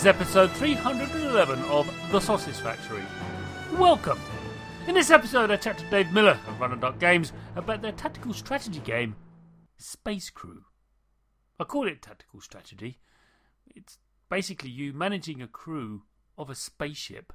[0.00, 3.02] Is episode 311 of The Sausage Factory.
[3.74, 4.18] Welcome!
[4.86, 8.32] In this episode, I chat to Dave Miller of Runner Duck Games about their tactical
[8.32, 9.14] strategy game,
[9.76, 10.64] Space Crew.
[11.58, 12.96] I call it tactical strategy.
[13.66, 13.98] It's
[14.30, 16.04] basically you managing a crew
[16.38, 17.34] of a spaceship,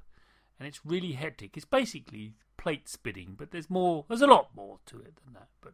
[0.58, 1.56] and it's really hectic.
[1.56, 4.06] It's basically plate spinning, but there's more.
[4.08, 5.50] There's a lot more to it than that.
[5.62, 5.74] But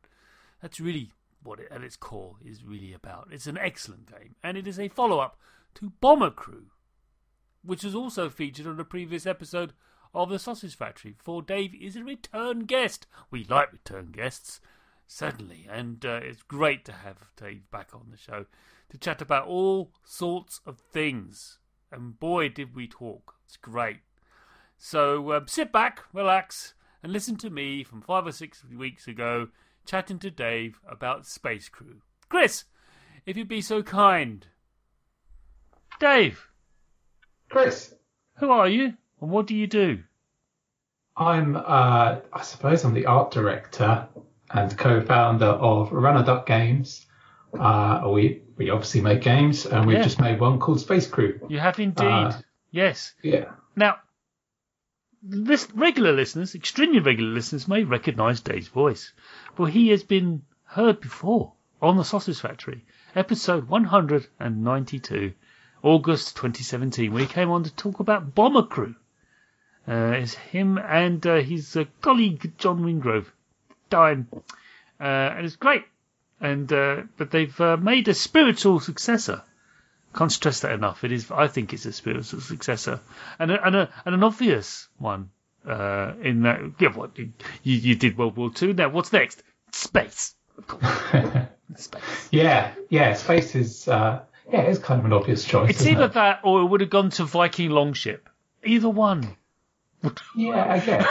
[0.61, 3.29] that's really what it, at its core, is really about.
[3.31, 5.39] It's an excellent game, and it is a follow-up
[5.75, 6.65] to Bomber Crew,
[7.63, 9.73] which was also featured on a previous episode
[10.13, 11.15] of The Sausage Factory.
[11.17, 13.07] For Dave is a return guest.
[13.29, 14.59] We like return guests,
[15.07, 18.45] certainly, and uh, it's great to have Dave back on the show
[18.89, 21.59] to chat about all sorts of things.
[21.91, 23.35] And boy, did we talk!
[23.45, 23.99] It's great.
[24.77, 29.49] So um, sit back, relax, and listen to me from five or six weeks ago
[29.85, 32.01] chatting to Dave about Space Crew.
[32.29, 32.65] Chris,
[33.25, 34.47] if you'd be so kind.
[35.99, 36.50] Dave,
[37.51, 37.93] Chris,
[38.37, 39.99] who are you and what do you do?
[41.17, 44.07] I'm, uh, I suppose I'm the art director
[44.49, 47.05] and co-founder of Runner Duck Games.
[47.53, 50.03] Uh, we we obviously make games, and we've Yeah.
[50.03, 51.39] just made one called Space Crew.
[51.49, 52.05] You have indeed.
[52.05, 52.31] Uh,
[52.71, 53.13] yes.
[53.21, 53.97] Yeah, Now,
[55.21, 59.11] this regular listeners, extremely regular listeners, may recognise Dave's voice,
[59.55, 62.85] for he has been heard before on the Sausage Factory,
[63.15, 65.33] episode 192,
[65.83, 68.95] August 2017, where he came on to talk about Bomber Crew.
[69.87, 73.25] Uh, it's him and uh, his uh, colleague John Wingrove,
[73.89, 74.27] Dime,
[74.99, 75.83] uh, and it's great.
[76.39, 79.43] And uh, but they've uh, made a spiritual successor.
[80.13, 81.03] Can't stress that enough.
[81.03, 82.99] It is, I think, it's a spiritual successor,
[83.39, 85.29] and a, and, a, and an obvious one.
[85.65, 87.31] Uh, in that, yeah, what you,
[87.63, 88.73] you did World War Two.
[88.73, 89.43] Now, what's next?
[89.71, 90.33] Space.
[90.57, 90.83] Of course.
[91.75, 92.29] Space.
[92.31, 93.13] yeah, yeah.
[93.13, 95.69] Space is, uh, yeah, it's kind of an obvious choice.
[95.71, 96.13] It's either it?
[96.13, 98.27] that or it would have gone to Viking Longship.
[98.63, 99.35] Either one.
[100.35, 101.07] Yeah, I guess.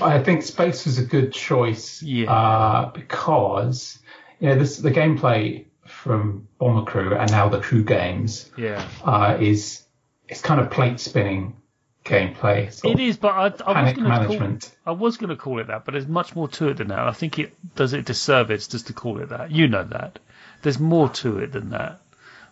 [0.00, 2.32] I think space was a good choice Yeah.
[2.32, 3.98] uh, because
[4.40, 8.84] you know this the gameplay from Bomber Crew and now the Crew games Yeah.
[9.04, 9.84] uh, is
[10.28, 11.56] it's kind of plate spinning
[12.04, 12.68] gameplay.
[12.84, 13.92] It but I, I was
[14.38, 14.70] going to.
[14.86, 16.98] I was going to call it that, but there's much more to it than that.
[16.98, 19.50] I think it does it disservice just to call it that.
[19.50, 20.18] You know that.
[20.62, 22.00] There's more to it than that.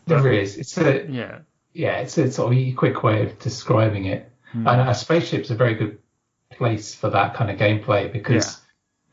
[0.06, 0.56] There is.
[0.56, 1.38] It's a Yeah.
[1.72, 1.98] yeah.
[1.98, 4.30] It's a sort of quick way of describing it.
[4.52, 4.66] Hmm.
[4.66, 5.98] And a spaceship's a very good
[6.50, 8.60] place for that kind of gameplay because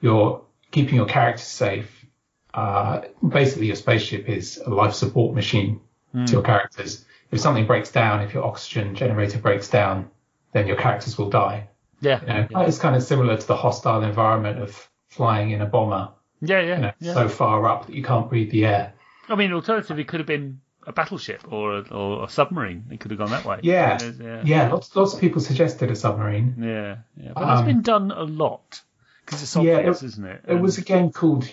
[0.02, 0.42] you're
[0.72, 2.06] keeping your characters safe.
[2.54, 6.26] Uh, basically, your spaceship is a life support machine Hmm.
[6.26, 7.06] to your characters.
[7.32, 10.10] If something breaks down, if your oxygen generator breaks down,
[10.52, 11.68] then your characters will die.
[12.02, 12.22] Yeah.
[12.22, 12.62] You know, yeah.
[12.68, 16.10] it's kind of similar to the hostile environment of flying in a bomber,
[16.42, 17.14] Yeah, yeah, you know, yeah.
[17.14, 18.94] so far up that you can't breathe the air.
[19.28, 22.86] I mean, alternatively, it could have been a battleship or a, or a submarine.
[22.90, 23.60] It could have gone that way.
[23.64, 24.72] Yeah, yeah, yeah.
[24.72, 26.56] Lots, lots of people suggested a submarine.
[26.60, 27.34] yeah, yeah.
[27.36, 28.82] But that's Um, been done a lot
[29.26, 30.42] because it's Yeah, obvious, it- isn't it?
[30.48, 31.52] There was a game called,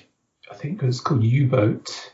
[0.50, 2.12] I think it was called U-Boat,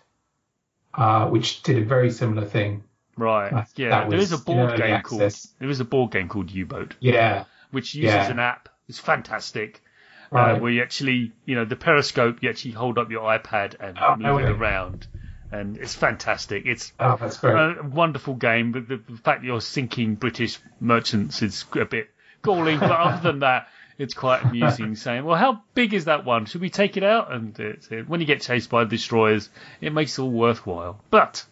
[0.95, 2.83] uh, which did a very similar thing.
[3.17, 3.51] Right.
[3.53, 5.21] that- Yeah, there is a board game called
[5.59, 8.31] there is a board game called U-boat, Yeah, which uses Yeah.
[8.31, 8.69] an app.
[8.89, 9.83] It's fantastic.
[10.31, 13.99] Uh, where you actually, you know, the periscope, you actually hold up your iPad and
[14.01, 15.07] Oh, move it around,
[15.51, 16.65] and it's fantastic.
[16.65, 17.55] It's oh, that's great.
[17.55, 22.09] a wonderful game, but the, the fact you're sinking British merchants is a bit
[22.41, 22.79] galling.
[22.79, 23.69] but other than that,
[23.99, 24.97] it's quite amusing.
[25.05, 26.47] saying, "Well, how big is that one?
[26.47, 29.51] Should we take it out?" And it's, when you get chased by destroyers,
[29.83, 30.99] it makes it all worthwhile.
[31.11, 31.45] But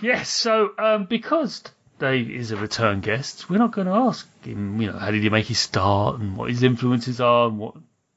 [0.00, 1.62] yes, so um, because
[1.98, 5.22] Dave is a return guest, we're not going to ask him, you know, how did
[5.22, 7.74] he make his start and what his influences are and what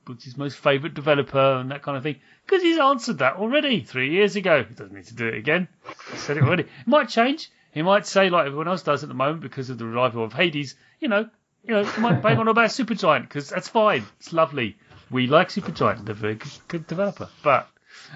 [0.07, 2.17] was his most favourite developer and that kind of thing.
[2.45, 4.63] Because he's answered that already three years ago.
[4.63, 5.67] He doesn't need to do it again.
[6.11, 6.63] He said it already.
[6.63, 7.49] It might change.
[7.71, 10.33] He might say, like everyone else does at the moment, because of the revival of
[10.33, 11.29] Hades, you know,
[11.63, 14.05] you know, he might bang on about Supergiant because that's fine.
[14.19, 14.77] It's lovely.
[15.09, 16.05] We like Supergiant.
[16.05, 17.29] They're a very good, developer.
[17.41, 17.69] But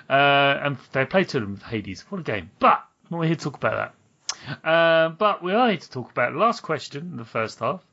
[0.09, 2.01] uh, and they played to them Hades.
[2.09, 2.51] What a game!
[2.59, 3.92] But not here to talk about
[4.44, 4.68] that.
[4.68, 7.83] Uh, but we are here to talk about the last question in the first half.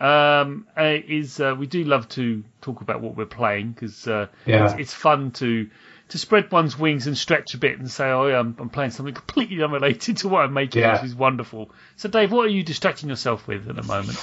[0.00, 4.64] Um, is uh, we do love to talk about what we're playing because uh, Yeah.
[4.64, 5.70] it's, it's fun to
[6.10, 8.90] to spread one's wings and stretch a bit and say, oh, yeah, I'm, I'm playing
[8.90, 10.94] something completely unrelated to what I'm making, Yeah.
[10.96, 11.70] which is wonderful.
[11.96, 14.18] So, Dave, what are you distracting yourself with at the moment?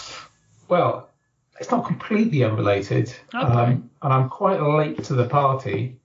[0.68, 1.10] Well,
[1.60, 5.98] it's not completely unrelated, um, and I'm quite late to the party.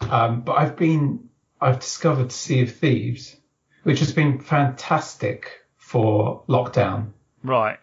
[0.00, 1.28] Um, but I've been,
[1.60, 3.36] I've discovered Sea of Thieves,
[3.82, 7.78] which has been fantastic for lockdown Right.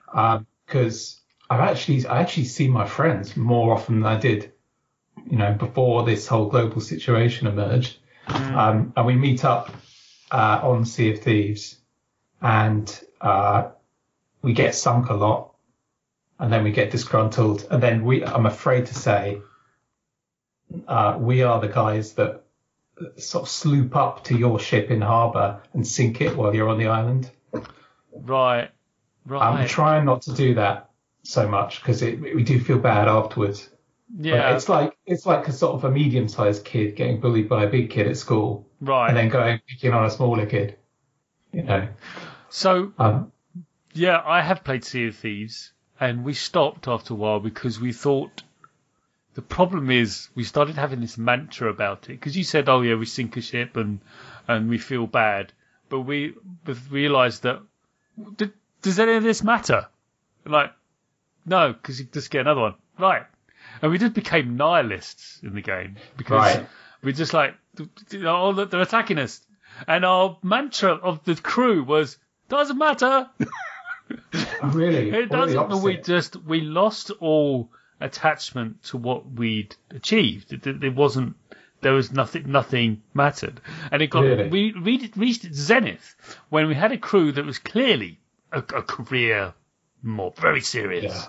[0.65, 1.19] because
[1.49, 4.51] I've actually, I actually see my friends more often than I did,
[5.29, 7.97] you know, before this whole global situation emerged.
[8.27, 9.71] Um, and we meet up
[10.31, 11.77] uh, on Sea of Thieves,
[12.41, 13.69] and uh,
[14.41, 15.53] we get sunk a lot,
[16.39, 19.41] and then we get disgruntled, and then we, I'm afraid to say,
[20.87, 22.44] uh, we are the guys that
[23.17, 26.77] sort of sloop up to your ship in harbour and sink it while you're on
[26.77, 27.29] the island.
[28.11, 28.69] Right.
[29.25, 29.41] Right.
[29.41, 30.91] I'm trying not to do that
[31.23, 33.69] so much because we do feel bad afterwards.
[34.07, 34.55] But yeah.
[34.55, 37.89] it's like it's like a sort of a medium-sized kid getting bullied by a big
[37.89, 39.07] kid at school, right.
[39.07, 40.77] and then going picking on a smaller kid.
[41.51, 41.87] You know,
[42.49, 43.31] so, um,
[43.93, 47.93] yeah, I have played Sea of Thieves, and we stopped after a while because we
[47.93, 48.43] thought
[49.35, 52.95] the problem is we started having this mantra about it because you said, oh yeah,
[52.95, 53.99] we sink a ship and
[54.47, 55.53] and we feel bad,
[55.89, 56.33] but we
[56.65, 57.61] we've realised that
[58.37, 58.51] d-
[58.81, 59.87] does any of this matter?
[60.45, 60.71] Like,
[61.45, 63.23] no, because you just get another one, right?
[63.81, 66.67] And we just became nihilists in the game because Right.
[67.03, 67.55] we're just like,
[68.23, 69.41] oh look, they're attacking us,
[69.87, 72.17] and our mantra of the crew was
[72.47, 73.29] doesn't matter.
[74.63, 75.69] really, It doesn't.
[75.69, 80.53] but We just we lost all attachment to what we'd achieved.
[80.53, 81.35] It, it, it wasn't.
[81.81, 82.51] There was nothing.
[82.51, 83.61] Nothing mattered,
[83.91, 84.21] and it got.
[84.21, 84.49] Really?
[84.49, 86.15] We reached, reached its zenith
[86.49, 88.19] when we had a crew that was clearly
[88.51, 89.53] a, a career
[90.01, 91.13] mob, very serious.
[91.13, 91.25] Yeah.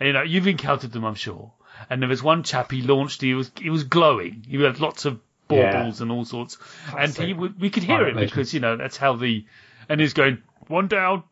[0.00, 1.52] And, you know, you've encountered them, I'm sure.
[1.88, 3.20] And there was one chap he launched.
[3.20, 4.44] He was he was glowing.
[4.48, 6.58] He had lots of baubles and all sorts.
[6.96, 8.30] And he we could hear it legend.
[8.30, 9.44] because you know that's how the
[9.88, 11.22] and he's going one down,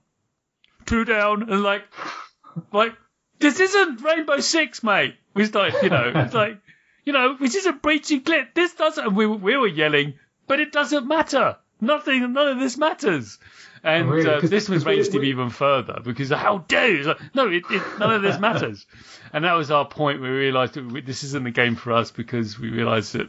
[0.87, 1.85] two down, and like
[2.73, 2.93] like
[3.39, 5.17] this isn't Rainbow Six, mate.
[5.35, 6.59] We started, you know, it's like
[7.05, 8.55] you know, this isn't breaching clip.
[8.55, 9.15] This doesn't.
[9.15, 10.15] We were- we were yelling,
[10.47, 11.57] but it doesn't matter.
[11.81, 12.33] Nothing.
[12.33, 13.39] None of this matters.
[13.83, 14.31] And Really?
[14.31, 17.03] uh, this was raised him even further because how dare you?
[17.03, 18.87] Like, no, it, it, none of this matters.
[19.35, 20.23] and that was our point.
[20.23, 23.29] We realised that we, this isn't the game for us because we realised that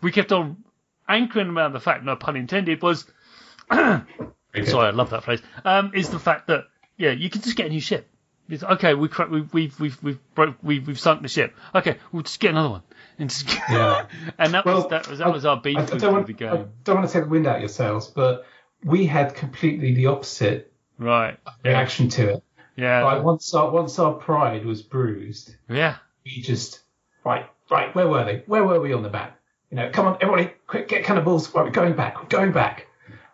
[0.00, 0.64] we kept on
[1.06, 3.04] anchoring around the fact, no pun intended, was
[3.70, 4.06] sorry,
[4.54, 5.42] I love that phrase.
[5.64, 6.64] Um, is the fact that
[6.96, 8.08] yeah, you can just get a new ship.
[8.52, 11.54] It's, okay, we cra- we've we've we've we've, broke, we've we've sunk the ship.
[11.74, 12.82] Okay, we'll just get another one.
[13.18, 14.06] And, just, Yeah.
[14.38, 16.46] and that was that was that was our beef I, I with, don't want, the
[16.46, 18.44] I don't want to take the wind out of your sails, but
[18.84, 21.38] we had completely the opposite right?
[21.64, 22.42] Yeah, reaction to it.
[22.76, 25.96] yeah, Like once our once our pride was bruised, yeah.
[26.26, 26.80] we just
[27.24, 27.94] right, right.
[27.94, 28.42] Where were they?
[28.46, 29.38] Where were we on the map?
[29.70, 31.54] You know, come on, everybody, quick, get cannibals.
[31.54, 32.20] Right, we're going back.
[32.20, 32.86] We're going back.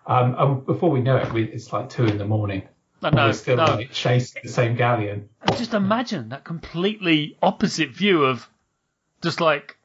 [0.07, 2.63] Um, and before we know it, we, it's like two in the morning.
[3.03, 3.65] No, we're still no.
[3.65, 5.29] like chasing the same galleon.
[5.57, 8.49] Just imagine that completely opposite view of
[9.23, 9.77] just like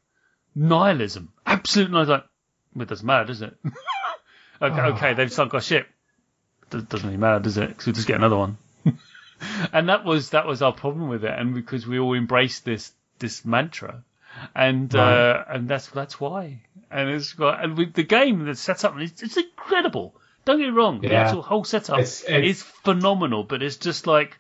[0.55, 1.31] nihilism.
[1.45, 2.11] Absolute nihilism.
[2.13, 2.25] Like,
[2.75, 3.55] well, it doesn't matter, does it?
[4.61, 4.93] okay, Oh.
[4.93, 5.87] okay, they've sunk our ship.
[6.69, 7.67] Does- Doesn't really matter, does it?
[7.69, 8.57] Because we'll just get another one.
[9.73, 12.91] and that was that was our problem with it, and because we all embraced this
[13.19, 14.03] this mantra,
[14.55, 16.61] and uh, and that's that's why.
[16.89, 20.15] And it's got and with the game that's set up, it's, it's incredible.
[20.45, 24.07] Don't get me wrong, the actual whole setup It's- it's- is phenomenal, but it's just
[24.07, 24.37] like,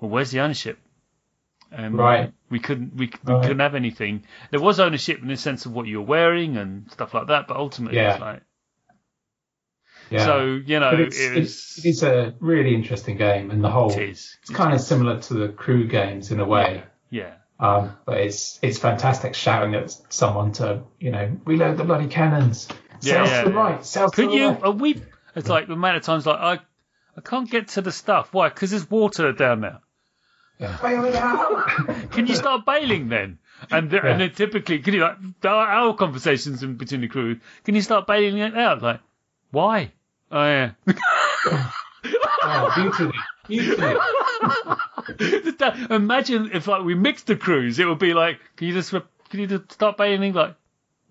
[0.00, 0.78] well, where's the ownership?
[1.70, 2.32] And Right.
[2.50, 3.42] we couldn't we, we Right.
[3.42, 4.24] couldn't have anything.
[4.50, 7.46] There was ownership in the sense of what you were wearing and stuff like that,
[7.46, 8.12] but ultimately Yeah.
[8.12, 8.42] it's like
[10.10, 10.24] Yeah.
[10.24, 13.68] so you know but it's, it was it is a really interesting game, and the
[13.70, 16.82] whole it is it's kind of similar to the crew games in a way.
[17.10, 22.06] yeah Um, but it's it's fantastic shouting at someone to you know reload the bloody
[22.08, 22.68] cannons.
[23.02, 23.62] Yeah, yeah, to the yeah.
[23.62, 24.10] right.
[24.12, 24.46] Could to the you?
[24.48, 24.64] left.
[24.64, 25.02] Uh, we.
[25.38, 26.58] It's like the amount of times like I,
[27.16, 28.32] I can't get to the stuff.
[28.32, 28.48] Why?
[28.48, 29.80] Because there's water down there.
[30.58, 32.10] Bail it out.
[32.10, 33.38] Can you start bailing then?
[33.70, 37.38] And the, and then typically, can you like our, our conversations in between the crew?
[37.64, 38.82] Can you start bailing it out?
[38.82, 39.00] Like,
[39.50, 39.92] why?
[40.30, 40.72] Oh yeah.
[42.40, 43.18] Oh, mutiny.
[43.48, 43.96] Mutiny.
[45.90, 49.02] Imagine if like we mixed the crews, it would be like, can you just re-
[49.28, 50.32] can you just start bathing?
[50.32, 50.54] Like,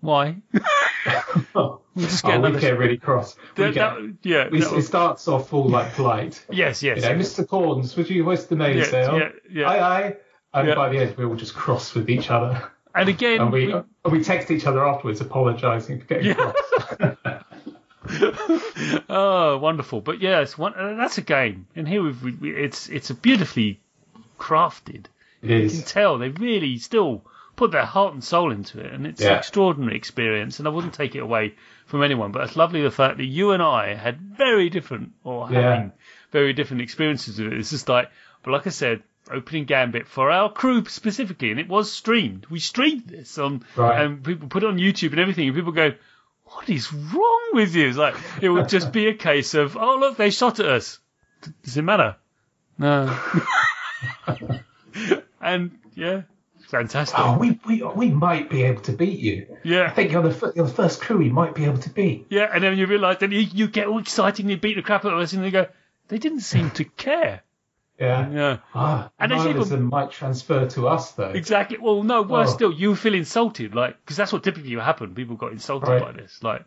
[0.00, 0.36] why?
[1.54, 2.60] Oh, We'll just oh, get we another.
[2.60, 3.36] get really cross.
[3.56, 4.48] We that- get, that- yeah.
[4.48, 6.44] we, that it starts off all like polite.
[6.50, 6.82] yes.
[6.82, 6.96] Yes.
[6.98, 7.38] You know, yes.
[7.38, 7.46] Mr.
[7.48, 9.18] Corns, would you hoist the Yeah, mainsail?
[9.18, 9.68] yeah, yeah.
[9.70, 10.16] Aye, aye.
[10.54, 10.74] And Yeah.
[10.74, 12.70] by the end, we all just cross with each other.
[12.94, 16.52] And again, And we, we- and we text each other afterwards apologising for getting Yeah.
[16.52, 17.16] cross.
[19.08, 20.00] oh, wonderful!
[20.00, 20.74] But yes, one.
[20.74, 23.80] Uh, that's a game, and here we've, we, we, it's it's a beautifully
[24.38, 25.06] crafted.
[25.42, 27.24] It You can tell they really still
[27.58, 30.58] put their heart and soul into it, and it's an extraordinary experience.
[30.58, 31.54] And I wouldn't take it away
[31.86, 32.32] from anyone.
[32.32, 35.60] But it's lovely the fact that you and I had very different, or Yeah.
[35.74, 35.92] having
[36.32, 37.58] very different experiences with it.
[37.58, 38.10] It's just like,
[38.42, 42.46] but like I said, opening Gambit for our crew specifically, and it was streamed.
[42.48, 44.00] We streamed this on, Right.
[44.02, 45.92] and people put it on YouTube and everything, and people go.
[46.50, 47.88] What is wrong with you?
[47.88, 50.98] It's like it would just be a case of, oh look, they shot at us.
[51.62, 52.16] Does it matter?
[52.78, 53.14] No.
[55.42, 56.22] and yeah,
[56.68, 57.18] fantastic.
[57.18, 59.56] Oh, we, we, we might be able to beat you.
[59.64, 59.84] Yeah.
[59.86, 62.26] I think you're the, you're the first crew we might be able to beat.
[62.30, 64.82] yeah, and then you realise that you, you get all excited and you beat the
[64.82, 65.66] crap out of us, and they go,
[66.08, 67.42] they didn't seem to care.
[67.98, 68.30] Yeah.
[68.30, 71.30] Yeah, Ah, And nihilism might transfer to us, though.
[71.30, 71.78] exactly.
[71.78, 72.54] Well, no, worse Oh.
[72.54, 75.16] still, you feel insulted, like because that's what typically happened.
[75.16, 76.00] People got insulted Right.
[76.02, 76.64] by this, like,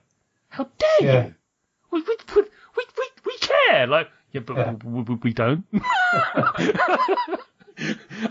[0.49, 1.25] how dare Yeah.
[1.27, 1.35] you?
[1.91, 2.41] We we, we
[2.75, 4.71] we we we care, like, yeah, but Yeah.
[4.83, 5.63] We, we, we don't.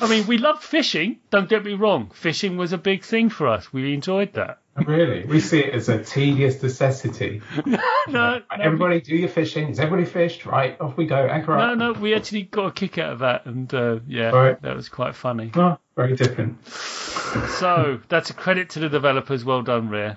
[0.01, 1.19] I mean, we loved fishing.
[1.31, 2.11] Don't get me wrong.
[2.15, 3.73] Fishing was a big thing for us.
[3.73, 4.59] We enjoyed that.
[4.87, 5.25] Really?
[5.27, 7.43] We see it as a tedious necessity.
[7.67, 7.79] No,
[8.09, 9.69] no, Everybody do your fishing.
[9.69, 10.47] Is everybody fished?
[10.47, 11.17] Right, off we go.
[11.17, 11.79] Anchor No, up.
[11.79, 14.61] no, we actually got a kick out of that, and uh, yeah, Right.
[14.63, 15.51] that was quite funny.
[15.55, 16.67] Oh, very different.
[16.67, 19.45] So that's a credit to the developers.
[19.45, 20.17] Well done, Rare.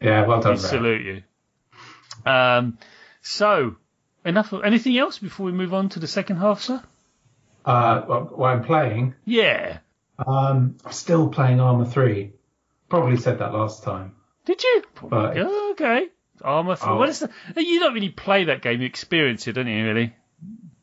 [0.00, 0.52] Yeah, well done.
[0.52, 2.30] We salute you.
[2.30, 2.78] Um,
[3.22, 3.76] so
[4.24, 4.52] enough.
[4.52, 6.82] Of, anything else before we move on to the second half, sir?
[7.64, 9.78] Uh, while I'm playing, Yeah.
[10.18, 12.32] um, I'm still playing Arma 3.
[12.88, 14.16] Probably said that last time.
[14.44, 14.82] Did you?
[15.02, 16.08] But- Oh, okay.
[16.42, 16.76] Arma.
[16.82, 16.96] Oh.
[16.96, 17.30] What is the,
[17.62, 18.80] you don't really play that game.
[18.80, 19.84] You experience it, don't you?
[19.86, 20.14] Really.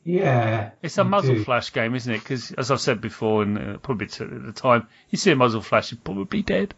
[0.05, 0.71] Yeah.
[0.81, 1.43] It's a muzzle do.
[1.43, 2.19] flash game, isn't it?
[2.19, 5.61] Because as I've said before, and uh, probably at the time, you see a muzzle
[5.61, 6.73] flash, you're probably dead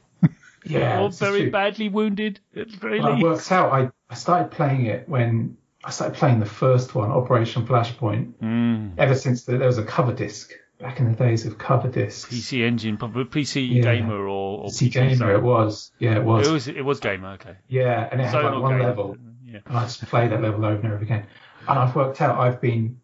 [0.66, 1.00] Yeah.
[1.04, 3.24] or very badly wounded at the very Well, it least.
[3.24, 3.72] works out.
[3.72, 8.34] I, I started playing it when I started playing the first one, Operation Flashpoint.
[8.42, 8.94] Mm.
[8.98, 12.32] Ever since the, there was a cover disc back in the days of cover discs.
[12.34, 13.82] PC Engine, probably PC Yeah.
[13.84, 15.30] Gamer or, or PC PC Gamer, Zone.
[15.32, 15.92] it was.
[16.00, 16.48] Yeah, it was.
[16.48, 17.34] It was it was Gamer.
[17.34, 17.56] Okay.
[17.68, 18.84] Yeah, and it had like one Gamer.
[18.90, 19.60] level, Yeah.
[19.66, 21.26] and I just play that level over and over again.
[21.68, 23.00] And I've worked out I've been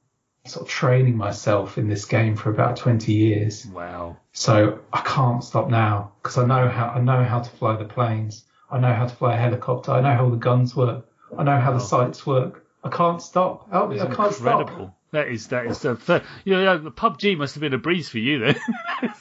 [0.46, 3.66] sort of training myself in this game for about 20 years.
[3.66, 4.18] Wow.
[4.32, 7.86] So I can't stop now because I know how I know how to fly the
[7.86, 8.46] planes.
[8.72, 9.92] I know how to fly a helicopter.
[9.92, 11.06] I know how the guns work.
[11.38, 12.64] I know how the sights work.
[12.88, 13.68] I can't stop.
[13.90, 14.00] Me!
[14.00, 14.68] I can't Incredible.
[14.68, 14.94] stop.
[15.12, 18.18] That is that is the you know the PUBG must have been a breeze for
[18.20, 18.56] you then,
[19.04, 19.12] like-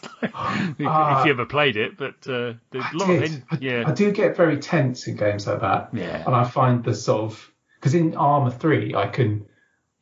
[0.79, 1.21] if, Ah.
[1.21, 1.97] if you ever played it.
[1.97, 3.31] But uh, there's I a lot of did.
[3.33, 5.91] in, I, yeah I do get very tense in games like that.
[5.93, 6.25] Yeah.
[6.27, 9.47] And I find the sort of because in Arma Three I can,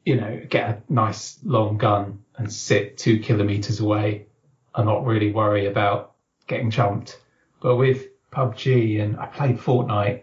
[0.07, 4.27] you know, get a nice long gun and sit two kilometers away
[4.75, 6.13] and not really worry about
[6.47, 7.21] getting jumped.
[7.61, 10.23] But with PUBG and I played Fortnite,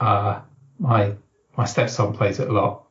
[0.00, 0.40] uh,
[0.80, 1.14] my
[1.56, 2.84] my stepson plays it a lot,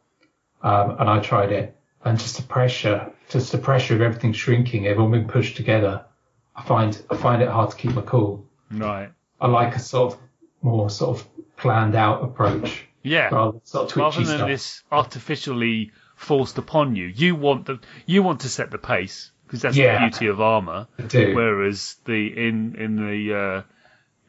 [0.62, 4.88] um, and I tried it, and just the pressure, just the pressure of everything shrinking,
[4.88, 6.06] everyone being pushed together.
[6.56, 8.46] I find I find it hard to keep my cool.
[8.72, 9.10] right
[9.42, 10.20] I like a sort of
[10.62, 14.48] more sort of planned out approach yeah rather than sort of rather than stuff.
[14.48, 17.08] this artificially forced upon you.
[17.08, 19.96] You want the you want to set the pace because that's Yeah.
[19.96, 20.88] the beauty of Arma.
[20.98, 21.36] I do.
[21.36, 23.62] Whereas the in in the uh,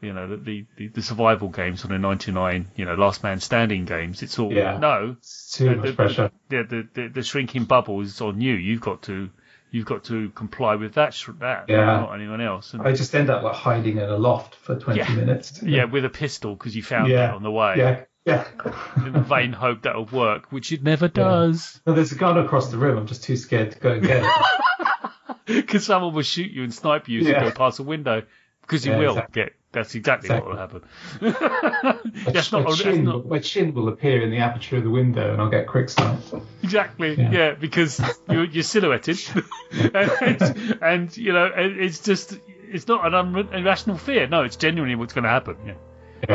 [0.01, 3.85] you know the, the the survival games on the 99 you know last man standing
[3.85, 4.77] games, it's all Yeah.
[4.77, 6.31] no It's too the, much the, pressure.
[6.49, 8.53] The, the, the, the shrinking bubble is on you.
[8.53, 9.29] You've got to
[9.71, 11.85] you've got to comply with that that Yeah.
[11.85, 12.73] not anyone else.
[12.73, 15.13] And, I just end up like hiding in a loft for 20 Yeah.
[15.15, 15.61] minutes.
[15.63, 17.27] yeah, with a pistol because you found Yeah.
[17.27, 17.75] that on the way.
[17.77, 18.03] Yeah.
[18.25, 18.45] Yeah.
[19.05, 21.79] In the vain hope that'll work, which it never does.
[21.87, 22.97] No, there's a gun across the room.
[22.97, 24.29] I'm just too scared to go and get it.
[25.45, 27.43] Because someone will shoot you and snipe you as Yeah.
[27.45, 28.23] you go past a window.
[28.61, 29.43] Because you Yeah, will exactly.
[29.43, 29.53] get.
[29.73, 30.81] That's exactly, what will happen.
[31.21, 31.31] My,
[32.31, 34.89] that's my not, that's chin, not my chin will appear in the aperture of the
[34.89, 36.33] window and I'll get quick sniped.
[36.63, 37.15] exactly.
[37.15, 37.53] Yeah, Yeah.
[37.53, 39.19] because you're, you're silhouetted,
[39.93, 44.25] and, and you know it's just it's not an unra- irrational fear.
[44.27, 45.57] No, it's genuinely what's going to happen.
[45.65, 45.73] Yeah.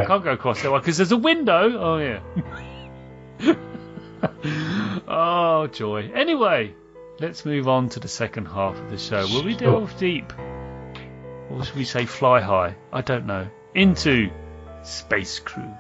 [0.01, 1.79] I can't go across there because there's a window.
[1.79, 2.21] Oh yeah.
[5.09, 6.11] oh joy.
[6.15, 6.75] Anyway,
[7.19, 9.27] let's move on to the second half of the show.
[9.33, 10.33] Will we delve deep,
[11.53, 12.77] or should we say fly high?
[12.93, 13.49] I don't know.
[13.75, 14.31] Into
[14.83, 15.71] Space Crew.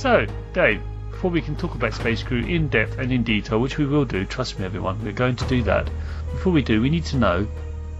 [0.00, 0.80] So, Dave,
[1.10, 4.06] before we can talk about Space Crew in depth and in detail, which we will
[4.06, 5.90] do, trust me, everyone, we're going to do that.
[6.32, 7.46] Before we do, we need to know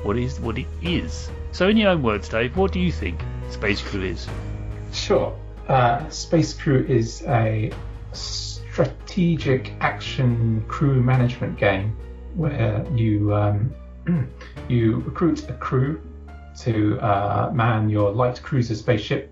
[0.03, 1.29] what is what it is.
[1.53, 4.27] So, in your own words, Dave, what do you think Space Crew is?
[4.95, 5.39] Sure.
[5.69, 7.71] Uh, Space Crew is a
[8.15, 11.95] strategic action crew management game
[12.35, 13.75] where you um,
[14.69, 16.01] you recruit a crew
[16.61, 19.30] to uh, man your light cruiser spaceship,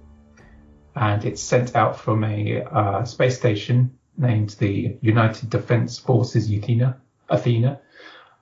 [0.99, 6.97] and it's sent out from a uh, space station named the United Defense Forces Athena.
[7.28, 7.81] Athena,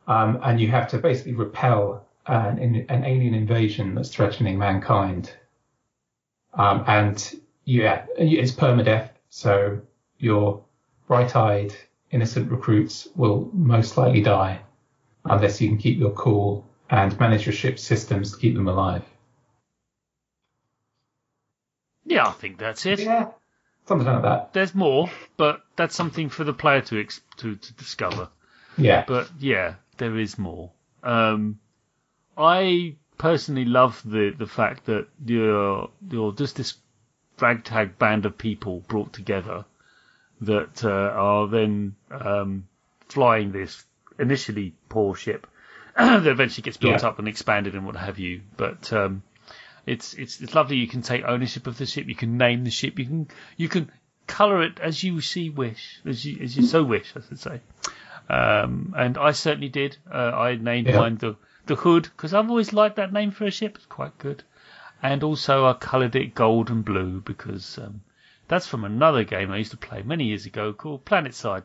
[0.06, 5.32] um, and you have to basically repel an, an alien invasion that's threatening mankind.
[6.54, 9.80] Um, and yeah, it's permadeath, so
[10.19, 10.64] your
[11.08, 11.75] bright-eyed
[12.10, 14.60] innocent recruits will most likely die
[15.25, 19.02] unless you can keep your cool and manage your ship's systems to keep them alive.
[22.06, 23.00] Yeah, I think that's it.
[23.00, 23.30] Yeah,
[23.86, 24.52] something like that.
[24.52, 28.28] There's more, but that's something for the player to ex- to, to discover.
[28.78, 29.04] Yeah.
[29.06, 30.71] But yeah, there is more.
[31.02, 31.58] Um,
[32.38, 36.75] I personally love the the fact that you're you're just this
[37.40, 39.64] ragtag band of people brought together
[40.42, 42.66] that uh, are then um,
[43.08, 43.84] flying this
[44.19, 45.47] initially poor ship
[45.97, 47.08] that eventually gets built Yeah.
[47.08, 48.42] up and expanded and what have you.
[48.56, 49.23] But um,
[49.86, 50.76] it's it's it's lovely.
[50.76, 52.06] You can take ownership of the ship.
[52.08, 52.99] You can name the ship.
[52.99, 53.90] You can you can
[54.26, 57.60] colour it as you see wish, as you as you so wish, I should say.
[58.28, 59.96] Um, and I certainly did.
[60.12, 60.99] Uh, I named Yeah.
[60.99, 63.76] mine the the Hood because I've always liked that name for a ship.
[63.76, 64.42] It's quite good.
[65.02, 68.00] And also I coloured it gold and blue because um,
[68.49, 71.64] that's from another game I used to play many years ago called Planetside.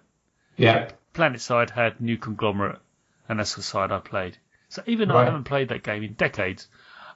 [0.57, 0.89] Yeah.
[1.13, 2.79] Planetside had New Conglomerate,
[3.27, 4.38] and that's the side I played.
[4.69, 6.67] So even though I haven't played that game in decades,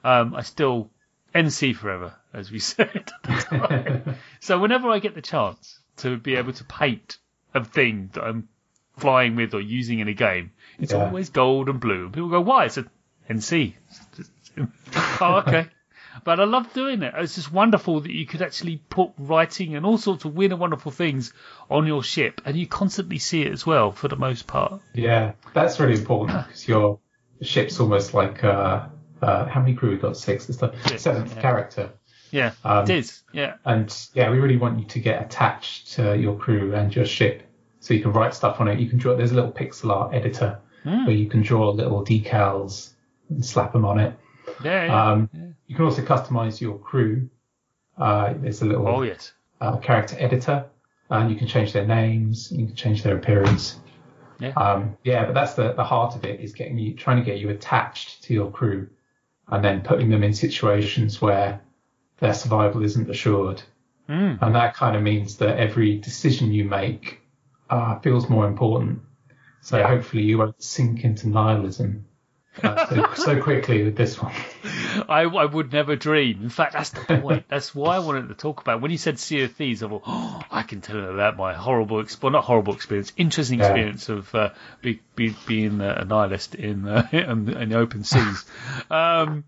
[0.04, 0.90] um, I still
[1.36, 4.16] NC forever, as we said at the time.
[4.40, 7.18] so whenever I get the chance to be able to paint
[7.54, 8.48] a thing that I'm
[8.98, 11.04] flying with or using in a game, it's Yeah.
[11.06, 12.04] always gold and blue.
[12.06, 12.86] And people go, "Why?" It's a
[13.28, 13.74] NC.
[15.20, 15.68] oh, okay.
[16.24, 17.12] But I love doing it.
[17.16, 20.60] It's just wonderful that you could actually put writing and all sorts of weird and
[20.60, 21.32] wonderful things
[21.70, 24.80] on your ship, and you constantly see it as well, for the most part.
[24.94, 27.00] Yeah, that's really important because your
[27.42, 28.86] ship's almost like uh,
[29.22, 30.16] uh, how many crew we got?
[30.16, 30.48] Six.
[30.48, 31.42] It's the Six, seventh yeah.
[31.42, 31.90] character,
[32.30, 33.22] Yeah, Um, it is.
[33.32, 37.06] Yeah, and yeah, we really want you to get attached to your crew and your
[37.06, 37.42] ship,
[37.80, 38.78] so you can write stuff on it.
[38.78, 39.16] You can draw.
[39.16, 40.58] There's a little pixel art editor
[41.04, 42.90] where you can draw little decals
[43.28, 44.14] and slap them on it.
[44.62, 45.10] yeah, yeah.
[45.10, 45.28] Um,
[45.66, 47.28] You can also customize your crew.
[47.98, 49.32] Uh, there's a little oh yes.
[49.60, 50.64] uh, character editor,
[51.10, 53.80] and you can change their names, you can change their appearance.
[54.38, 54.50] Yeah.
[54.50, 57.38] Um, yeah, but that's the, the heart of it is getting you trying to get
[57.38, 58.88] you attached to your crew,
[59.48, 61.60] and then putting them in situations where
[62.18, 63.62] their survival isn't assured,
[64.08, 64.38] Mm.
[64.40, 67.20] and that kind of means that every decision you make
[67.70, 69.00] uh, feels more important.
[69.62, 72.05] So hopefully you won't sink into nihilism
[72.62, 74.32] so, so quickly with this one.
[75.08, 76.40] I, I would never dream.
[76.42, 77.44] In fact, that's the point.
[77.48, 78.80] that's why I wanted to talk about.
[78.80, 81.54] When you said Sea of Thieves, I thought, oh, I can tell her about my
[81.54, 83.66] horrible, ex- well, not horrible experience, interesting Yeah.
[83.66, 84.50] experience of uh,
[84.82, 88.44] be, be, being a nihilist in, uh, in, in the open seas.
[88.90, 89.44] Um,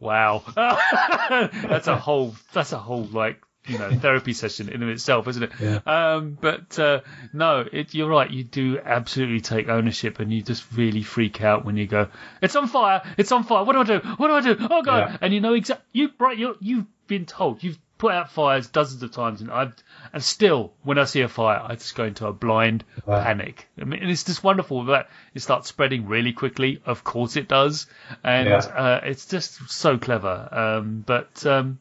[0.00, 5.28] wow, that's a whole, that's a whole like you know therapy session in of itself,
[5.28, 5.50] isn't it?
[5.60, 5.78] Yeah.
[5.86, 7.00] Um, but uh,
[7.32, 8.30] no, it, you're right.
[8.30, 12.08] You do absolutely take ownership, and you just really freak out when you go,
[12.42, 13.02] "It's on fire!
[13.16, 13.64] It's on fire!
[13.64, 14.06] What do I do?
[14.16, 14.66] What do I do?
[14.70, 15.16] Oh god!" Yeah.
[15.20, 15.84] And you know exactly.
[15.92, 16.36] You right.
[16.38, 17.62] You you've been told.
[17.62, 19.72] You've put out fires dozens of times, and I've
[20.12, 23.22] and still, when I see a fire, I just go into a blind Wow.
[23.24, 23.66] panic.
[23.80, 26.80] I mean, and it's just wonderful that it starts spreading really quickly.
[26.86, 27.86] Of course, it does,
[28.22, 28.56] and Yeah.
[28.58, 30.48] uh, it's just so clever.
[30.52, 31.80] Um, but um,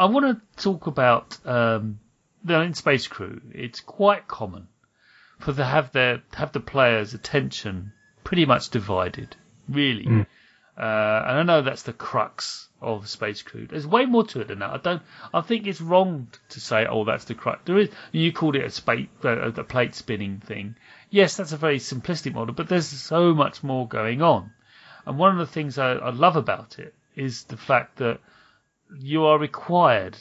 [0.00, 0.24] I want
[0.56, 2.00] to talk about um,
[2.42, 3.42] the in Space Crew.
[3.52, 4.66] It's quite common
[5.38, 7.92] for to have their have the players' attention
[8.24, 9.36] pretty much divided,
[9.68, 10.06] really.
[10.06, 10.26] Mm.
[10.74, 13.66] Uh, and I know that's the crux of Space Crew.
[13.66, 14.70] There's way more to it than that.
[14.70, 15.02] I don't.
[15.34, 17.90] I think it's wrong to say, "Oh, that's the crux." There is.
[18.10, 20.76] You called it a space, uh, a plate spinning thing.
[21.10, 24.50] Yes, that's a very simplistic model, but there's so much more going on.
[25.04, 28.20] And one of the things I, I love about it is the fact that
[28.98, 30.16] you are required,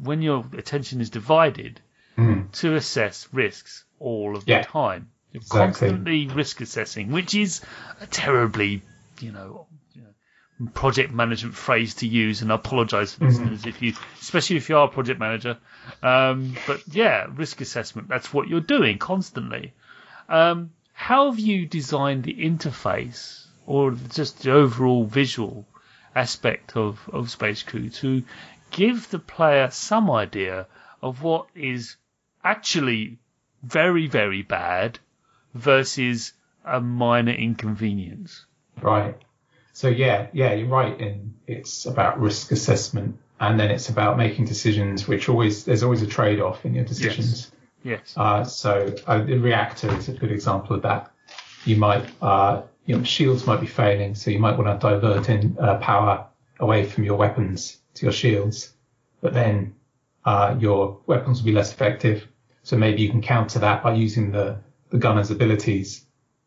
[0.00, 1.80] when your attention is divided,
[2.18, 2.50] Mm.
[2.52, 4.62] to assess risks all of Yeah.
[4.62, 5.10] the time.
[5.32, 5.88] You're Exactly.
[5.90, 7.60] constantly risk assessing, which is
[8.00, 8.80] a terribly,
[9.20, 12.40] you know, you know, project management phrase to use.
[12.40, 13.92] And I apologise for listeners if you,
[14.22, 15.58] especially if you are a project manager.
[16.02, 18.08] Um, but yeah, risk assessment.
[18.08, 19.74] That's what you're doing constantly.
[20.30, 25.66] Um, how have you designed the interface or just the overall visual
[26.16, 28.22] aspect of, of Space Crew to
[28.70, 30.66] give the player some idea
[31.02, 31.96] of what is
[32.42, 33.18] actually
[33.62, 34.98] very, very bad
[35.54, 36.32] versus
[36.64, 38.44] a minor inconvenience.
[38.80, 39.16] Right.
[39.72, 40.98] So yeah, yeah, you're right.
[41.00, 45.06] And it's about risk assessment, and then it's about making decisions.
[45.06, 47.52] Which always there's always a trade off in your decisions.
[47.82, 48.14] Yes.
[48.16, 51.12] Uh, so uh, the reactor is a good example of that.
[51.64, 55.28] You might, uh, you know, shields might be failing, so you might want to divert
[55.28, 56.26] in uh, power
[56.60, 58.72] away from your weapons to your shields,
[59.20, 59.74] but then
[60.24, 62.26] uh, your weapons will be less effective.
[62.62, 64.58] So maybe you can counter that by using the
[64.90, 66.04] the gunner's abilities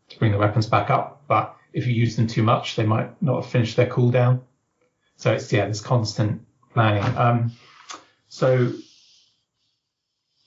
[0.09, 1.23] to bring the weapons back up.
[1.27, 4.41] But if you use them too much, they might not have finished their cooldown.
[5.17, 7.03] So it's yeah, this constant planning.
[7.17, 7.51] Um,
[8.29, 8.71] so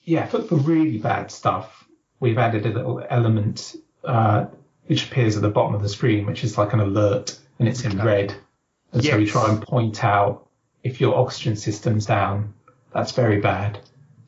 [0.03, 1.87] yeah, for, for really bad stuff,
[2.19, 4.47] we've added a little element uh,
[4.87, 7.83] which appears at the bottom of the screen, which is like an alert, and it's
[7.83, 8.05] in Okay.
[8.05, 8.35] red.
[8.91, 10.47] And so we try and point out
[10.83, 12.53] if your oxygen system's down,
[12.93, 13.79] that's very bad.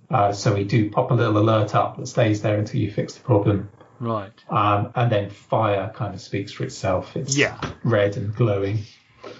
[0.09, 3.13] Uh, so we do pop a little alert up that stays there until you fix
[3.15, 3.69] the problem.
[3.99, 4.31] Right.
[4.49, 7.15] Um, and then fire kind of speaks for itself.
[7.15, 7.59] It's Yeah.
[7.83, 8.79] red and glowing.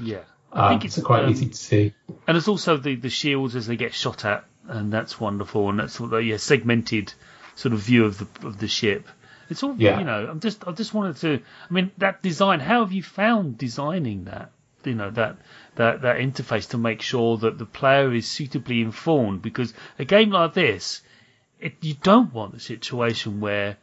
[0.02, 0.22] Yeah.
[0.52, 1.94] I Um, think it's so quite um, easy to see.
[2.28, 5.70] And there's also the, the shields as they get shot at, and that's wonderful.
[5.70, 7.14] And that's sort of yeah, segmented
[7.56, 9.08] sort of view of the of the ship.
[9.50, 10.00] It's all Yeah.
[10.00, 10.28] you know.
[10.30, 11.40] I'm just I just wanted to.
[11.70, 12.60] I mean that design.
[12.60, 14.52] How have you found designing that?
[14.84, 15.38] You know that
[15.76, 19.42] that that interface to make sure that the player is suitably informed.
[19.42, 21.02] Because a game like this,
[21.60, 23.78] it, you don't want a situation where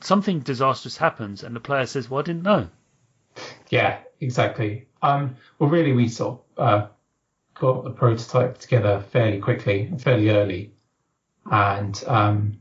[0.00, 2.68] something disastrous happens and the player says, "Well, I didn't know."
[3.68, 4.86] Yeah, exactly.
[5.02, 6.86] Um, well, really, we sort of uh,
[7.54, 10.72] got the prototype together fairly quickly, fairly early,
[11.50, 12.58] and um,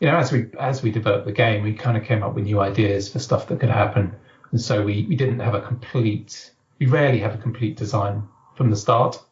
[0.00, 2.44] you know, as we as we developed the game, we kind of came up with
[2.44, 4.14] new ideas for stuff that could happen,
[4.50, 6.52] and so we we didn't have a complete.
[6.78, 9.22] We rarely have a complete design from the start.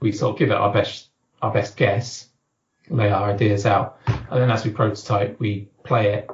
[0.00, 1.08] We sort of give it our best
[1.40, 2.28] our best guess,
[2.90, 6.28] lay our ideas out, and then as we prototype, we play it,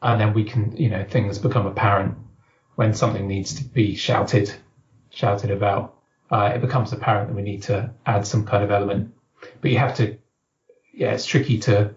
[0.00, 2.16] and then we can, you know, things become apparent
[2.76, 4.54] when something needs to be shouted
[5.10, 5.96] shouted about.
[6.30, 9.12] Uh, it becomes apparent that we need to add some kind of element,
[9.60, 10.16] but you have to.
[10.92, 11.92] Yeah, it's tricky to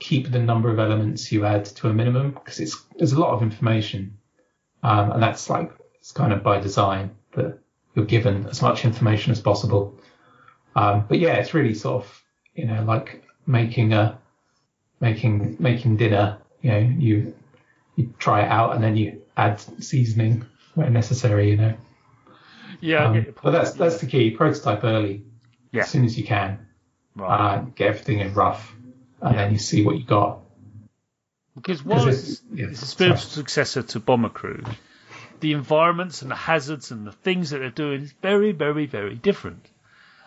[0.00, 3.34] keep the number of elements you add to a minimum because it's there's a lot
[3.34, 4.18] of information,
[4.82, 5.70] um, and that's like
[6.00, 7.58] it's kind of by design that
[7.94, 9.98] you're given as much information as possible.
[10.76, 12.22] Um, but yeah, it's really sort of
[12.54, 14.18] you know like making a
[15.00, 16.38] making making dinner.
[16.62, 17.34] You know, you
[17.96, 21.50] you try it out and then you add seasoning where necessary.
[21.50, 21.74] You know,
[22.80, 24.30] Yeah, um, but that's that's the key.
[24.32, 25.24] Prototype early,
[25.72, 25.82] Yeah.
[25.82, 26.66] as soon as you can.
[27.16, 27.56] right.
[27.56, 28.72] Uh, get everything in rough,
[29.20, 30.40] and then you see what you got.
[31.54, 33.34] Because while it's- it's, yeah, it's a spiritual sorry.
[33.42, 34.62] successor to Bomber Crew,
[35.40, 39.14] the environments and the hazards and the things that they're doing is very, very, very
[39.16, 39.66] different.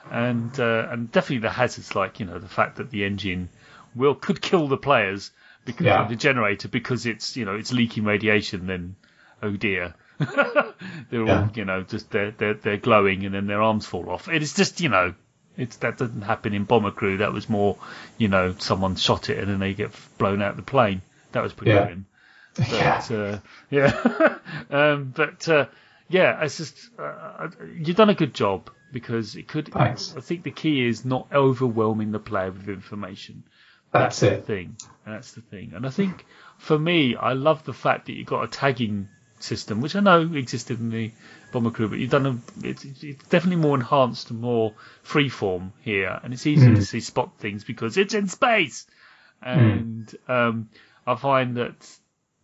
[0.09, 3.49] And uh, and definitely the hazards, like you know the fact that the engine
[3.95, 5.31] will could kill the players
[5.63, 6.01] because Yeah.
[6.01, 8.65] of the generator because it's you know it's leaking radiation.
[8.65, 8.95] Then
[9.43, 11.43] oh dear, they're Yeah.
[11.43, 14.27] all you know just they're they're they're glowing and then their arms fall off.
[14.27, 15.13] It is just you know.
[15.57, 17.17] It's that doesn't happen in Bomber Crew.
[17.17, 17.77] That was more,
[18.17, 21.01] you know, someone shot it and then they get blown out the plane.
[21.33, 21.85] That was pretty Yeah.
[21.85, 22.05] grim.
[22.71, 24.37] yeah, But, uh, yeah.
[24.69, 25.65] um, but uh,
[26.09, 29.69] yeah, it's just uh, you've done a good job because it could.
[29.71, 30.13] Thanks.
[30.17, 33.43] I think the key is not overwhelming the player with information.
[33.91, 34.45] that's the it.
[34.45, 34.75] thing.
[35.05, 35.71] That's the thing.
[35.75, 36.25] And I think
[36.57, 39.07] for me, I love the fact that you've got a tagging
[39.43, 41.11] system, which I know existed in the
[41.51, 42.65] Bomber Crew, but you've done a.
[42.67, 44.73] It's, it's definitely more enhanced and more
[45.05, 48.87] freeform here, and it's easier to see spot things because it's in space.
[49.41, 50.69] And um,
[51.05, 51.75] I find that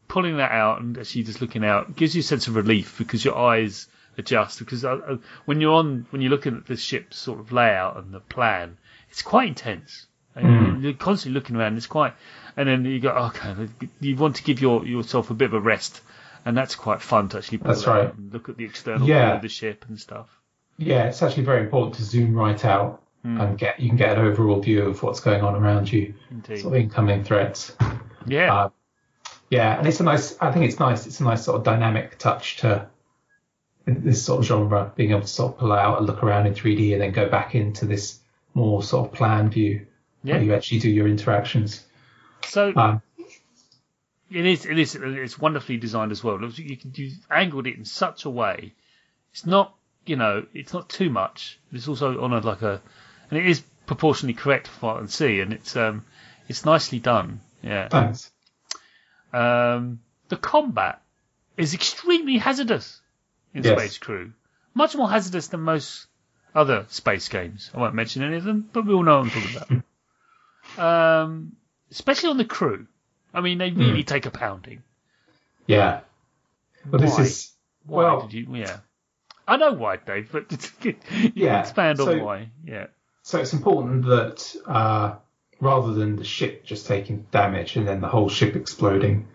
[0.08, 3.24] pulling that out and actually just looking out gives you a sense of relief because
[3.24, 4.60] your eyes adjust.
[4.60, 7.98] Because uh, uh, when you're on, when you're looking at the ship's sort of layout
[7.98, 8.78] and the plan,
[9.10, 10.08] it's quite intense.
[10.36, 11.78] And you're constantly looking around.
[11.78, 12.14] It's quite,
[12.56, 15.60] and then you go, okay, you want to give your yourself a bit of a
[15.60, 16.02] rest,
[16.48, 18.14] and that's quite fun to actually pull That's right.
[18.14, 19.36] and look at the external Yeah.
[19.36, 20.30] of the ship and stuff.
[20.78, 23.42] Yeah, it's actually very important to zoom right out Hmm.
[23.42, 26.60] and get you can get an overall view of what's going on around you, Indeed.
[26.62, 27.76] sort of incoming threats.
[28.26, 28.54] Yeah.
[28.54, 28.70] Uh,
[29.50, 30.36] Yeah, and it's a nice.
[30.42, 31.08] I think it's nice.
[31.08, 32.88] It's a nice sort of dynamic touch to
[33.86, 36.54] this sort of genre, being able to sort of pull out and look around in
[36.54, 38.20] 3D and then go back into this
[38.54, 39.86] more sort of plan view
[40.24, 40.36] yeah.
[40.36, 41.86] where you actually do your interactions.
[42.46, 43.02] So Um,
[44.30, 44.66] It is.
[44.66, 44.96] It is.
[44.96, 46.40] It's wonderfully designed as well.
[46.44, 48.74] You can you angled it in such a way.
[49.32, 49.74] It's not.
[50.06, 50.46] You know.
[50.54, 51.60] It's not too much.
[51.72, 52.82] It's also on a like a,
[53.30, 56.06] and it is proportionally correct for what I can see, and it's um,
[56.48, 57.40] it's nicely done.
[57.62, 57.88] Yeah.
[57.88, 58.32] thanks.
[59.34, 61.02] Um, the combat
[61.58, 63.02] is extremely hazardous
[63.54, 63.80] in Yes.
[63.80, 64.34] Space Crew.
[64.74, 66.08] Much more hazardous than most
[66.54, 67.72] other space games.
[67.74, 69.84] I won't mention any of them, but we all know what I'm talking
[70.78, 71.24] about.
[71.24, 71.56] um,
[71.92, 72.88] especially on the crew.
[73.34, 74.84] I mean, they really take a pounding.
[75.66, 76.02] Yeah.
[76.86, 77.52] But this is
[77.86, 78.56] Why well, did you?
[78.56, 78.78] Yeah,
[79.48, 80.72] I know why, Dave, but
[81.36, 82.50] Yeah, expand on so- why.
[82.66, 82.88] Yeah,
[83.24, 85.16] so it's important that uh,
[85.60, 89.28] rather than the ship just taking damage and then the whole ship exploding,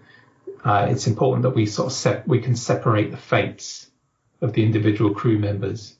[0.64, 3.90] uh, it's important that we sort of sep- we can separate the fates
[4.40, 5.94] of the individual crew members.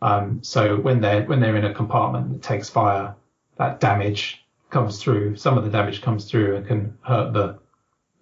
[0.00, 3.14] Um, so when they're when they're in a compartment that takes fire,
[3.56, 5.36] that damage comes through.
[5.36, 7.58] Some of the damage comes through and can hurt the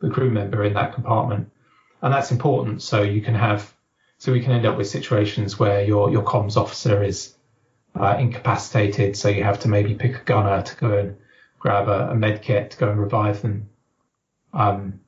[0.01, 1.51] the crew member in that compartment,
[2.03, 2.83] and that's important.
[2.83, 3.73] So you can have
[4.19, 7.35] so we can end up with situations where your your comms officer is
[7.99, 11.17] uh, incapacitated, so you have to maybe pick a gunner to go and
[11.59, 13.69] grab a, a med kit to go and revive them.
[14.53, 15.01] Um,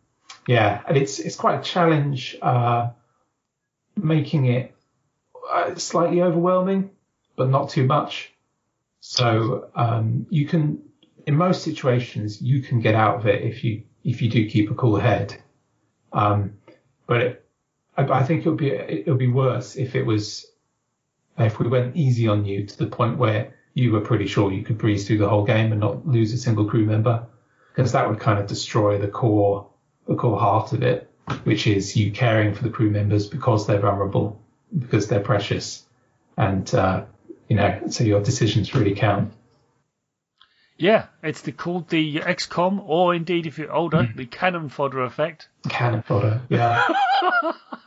[0.46, 2.90] yeah, and it's it's quite a challenge uh,
[3.96, 4.74] making it
[5.50, 6.90] uh, slightly overwhelming,
[7.36, 8.32] but not too much.
[9.00, 10.82] So um, you can,
[11.28, 14.70] in most situations, you can get out of it if you if you do keep
[14.70, 15.36] a cool head.
[16.10, 16.54] Um,
[17.06, 17.46] but it,
[17.98, 20.46] I, I think it would be it would be worse if it was
[21.36, 24.64] if we went easy on you to the point where you were pretty sure you
[24.64, 27.26] could breeze through the whole game and not lose a single crew member,
[27.70, 29.68] because that would kind of destroy the core
[30.06, 31.10] the core heart of it,
[31.44, 34.40] which is you caring for the crew members because they're vulnerable,
[34.78, 35.84] because they're precious,
[36.38, 37.04] and uh,
[37.48, 39.30] you know so your decisions really count.
[40.78, 41.06] Yeah.
[41.22, 44.16] It's the, called the XCOM, or indeed, if you're older, Mm-hmm.
[44.16, 45.48] the cannon fodder effect.
[45.68, 46.86] Cannon fodder, yeah,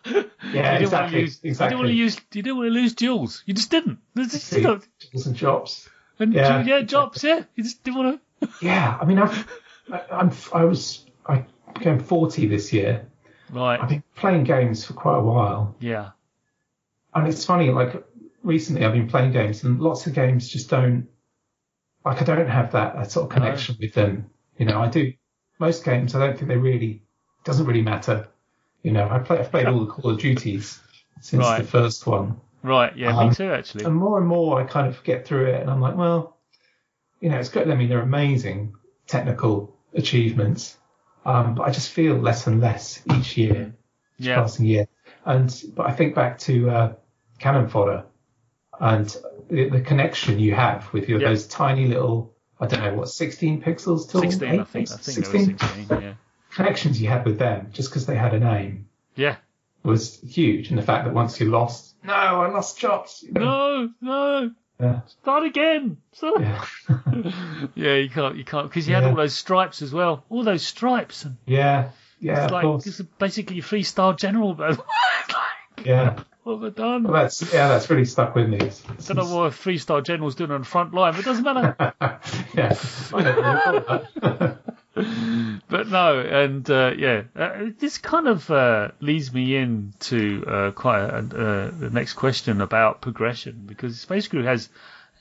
[0.05, 0.21] yeah, you
[0.53, 1.39] didn't exactly, use.
[1.41, 1.47] exactly.
[1.47, 2.15] You didn't want to use.
[2.33, 3.43] You didn't want to lose Jools.
[3.45, 3.99] You just didn't.
[4.13, 5.89] There's just, you know, Jobs and jobs.
[6.19, 7.23] and Yeah, yeah, jobs.
[7.23, 8.49] Yeah, you just didn't want to.
[8.61, 9.47] Yeah, I mean, I've,
[9.91, 13.07] I, I'm, I was, I became 40 this year.
[13.51, 13.79] Right.
[13.79, 16.09] I've been playing games for quite a while, Yeah.
[17.13, 17.69] and it's funny.
[17.71, 18.03] Like
[18.43, 21.07] recently, I've been playing games, and lots of games just don't,
[22.05, 23.43] like, I don't have that, that sort of No.
[23.45, 24.29] connection with them.
[24.57, 25.13] You know, I do
[25.59, 26.15] most games.
[26.15, 27.03] I don't think they really
[27.43, 28.27] doesn't really matter.
[28.83, 30.79] You know, I play, I've played all the Call of Duties
[31.21, 31.61] since Right.
[31.61, 32.39] the first one.
[32.63, 32.95] Right.
[32.95, 33.15] Yeah.
[33.17, 33.51] Um, me too.
[33.51, 33.85] Actually.
[33.85, 36.37] And more and more, I kind of get through it, and I'm like, well,
[37.19, 37.69] you know, it's good.
[37.69, 38.73] I mean, they're amazing
[39.07, 40.77] technical achievements,
[41.25, 43.73] um, but I just feel less and less each year,
[44.19, 44.35] each Yeah.
[44.35, 44.87] passing year.
[45.25, 46.93] And but I think back to uh,
[47.39, 48.05] Cannon Fodder
[48.79, 49.15] and
[49.51, 51.29] the, the connection you have with your Yeah.
[51.29, 54.89] those tiny little, I don't know what, 16 pixels tall, 16, I think.
[54.91, 56.01] I think there was 16.
[56.01, 56.13] Yeah.
[56.53, 59.35] connections you had with them just because they had a name Yeah.
[59.83, 60.69] was huge.
[60.69, 63.21] And the fact that once you lost, no, I lost Jops.
[63.23, 63.89] you know.
[64.01, 64.41] No.
[64.41, 64.51] No.
[64.79, 65.01] Yeah.
[65.21, 65.97] Start again.
[66.13, 66.41] Start.
[66.41, 66.65] Yeah.
[67.75, 70.23] Yeah, you can't, you can't, because you had all those stripes as well.
[70.29, 72.87] All those stripes, and Yeah, yeah, it's of like course.
[72.87, 74.55] it's basically a three-star general.
[74.55, 74.83] But
[75.85, 77.03] Yeah, have I done?
[77.03, 78.57] well, that's yeah, that's really stuck with me.
[78.59, 81.43] I don't know what a three-star general's doing on the front line, but it doesn't
[81.43, 81.75] matter.
[82.55, 82.75] yeah,
[83.13, 84.57] I never really thought that.
[85.69, 91.01] but no, and uh, yeah, uh, this kind of uh, leads me into uh, quite
[91.01, 94.69] a, uh, the next question about progression because Space Crew has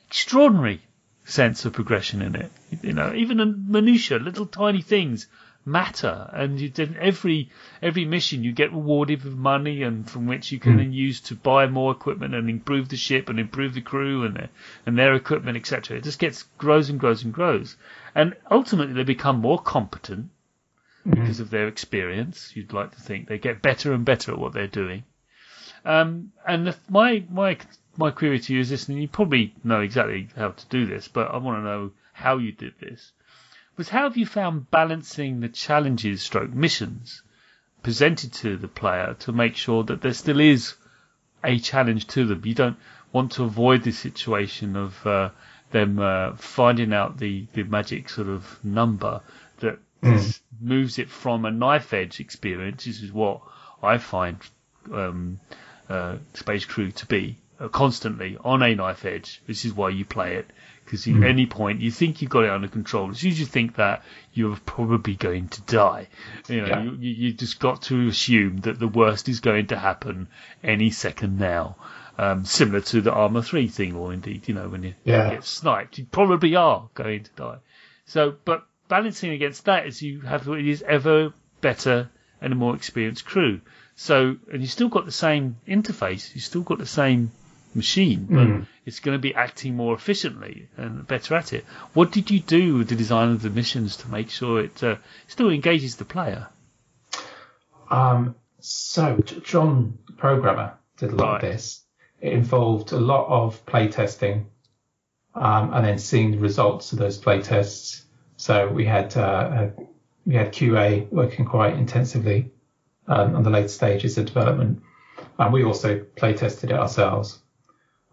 [0.08, 0.80] extraordinary
[1.24, 2.50] sense of progression in it.
[2.82, 5.28] You know, even the minutia, little tiny things
[5.64, 7.50] matter, and you did every
[7.82, 11.34] every mission you get rewarded with money, and from which you can then use to
[11.34, 14.48] buy more equipment and improve the ship and improve the crew and their,
[14.86, 15.98] and their equipment, etc.
[15.98, 17.76] It just gets grows and grows and grows,
[18.14, 20.30] and ultimately they become more competent
[21.08, 22.54] because of their experience.
[22.54, 25.04] You'd like to think they get better and better at what they're doing.
[25.84, 27.56] Um, and the, my my
[27.96, 31.08] my query to you is this, and you probably know exactly how to do this,
[31.08, 33.12] but I want to know how you did this.
[33.80, 37.22] Was how have you found balancing the challenges, stroke missions,
[37.82, 40.74] presented to the player to make sure that there still is
[41.42, 42.42] a challenge to them?
[42.44, 42.76] You don't
[43.10, 45.30] want to avoid the situation of uh,
[45.70, 49.22] them uh, finding out the, the magic sort of number
[49.60, 52.84] that s- moves it from a knife edge experience.
[52.84, 53.40] This is what
[53.82, 54.36] I find
[54.92, 55.40] um,
[55.88, 59.40] uh, Space Crew to be uh, constantly on a knife edge.
[59.46, 60.50] This is why you play it
[60.90, 63.10] because at any point you think you've got it under control.
[63.10, 64.02] As soon as you think that,
[64.34, 66.08] you're probably going to die.
[66.48, 66.82] You know, Yeah.
[66.82, 70.26] you, you, you just got to assume that the worst is going to happen
[70.64, 71.76] any second now.
[72.18, 75.30] Um, similar to the Arma 3 thing, or indeed, you know, when you Yeah.
[75.30, 77.58] get sniped, you probably are going to die.
[78.06, 82.74] So, but balancing against that is you have what is ever better and a more
[82.74, 83.60] experienced crew.
[83.94, 87.30] So, and you still got the same interface, you still got the same
[87.74, 88.66] machine, but Mm.
[88.84, 91.64] it's going to be acting more efficiently and better at it.
[91.94, 94.96] What did you do with the design of the missions to make sure it uh,
[95.28, 96.48] still engages the player?
[97.90, 101.44] Um, so John, the programmer, did a lot Right.
[101.44, 101.82] of this.
[102.20, 104.46] It involved a lot of play testing,
[105.34, 108.04] um, and then seeing the results of those play tests
[108.36, 109.82] So we had uh, a,
[110.24, 112.50] we had QA working quite intensively
[113.06, 114.82] um, on the later stages of development,
[115.38, 117.38] and we also play tested it ourselves.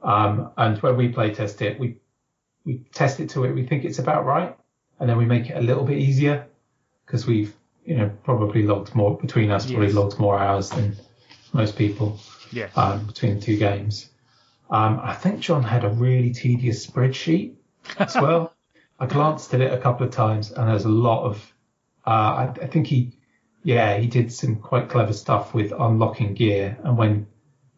[0.03, 1.97] Um, and when we play test it, we
[2.65, 4.55] we test it to it we think it's about right,
[4.99, 6.45] and then we make it a little bit easier
[7.05, 7.53] because we've
[7.85, 10.95] you know probably logged more between us, probably logged more hours than
[11.53, 12.19] most people
[12.51, 12.67] Yeah.
[12.75, 14.09] um, between the two games.
[14.69, 17.55] Um, I think John had a really tedious spreadsheet
[17.97, 18.53] as well.
[18.99, 21.53] I glanced at it a couple of times, and there's a lot of.
[22.05, 23.13] Uh, I, I think he,
[23.63, 27.27] yeah, he did some quite clever stuff with unlocking gear, and when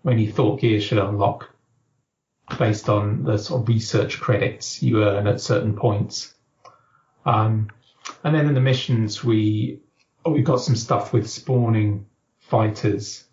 [0.01, 1.49] when he thought gear should unlock,
[2.57, 6.33] based on the sort of research credits you earn at certain points.
[7.25, 7.69] Um,
[8.23, 9.81] and then in the missions, we
[10.25, 12.05] oh, we got some stuff with spawning
[12.39, 13.25] fighters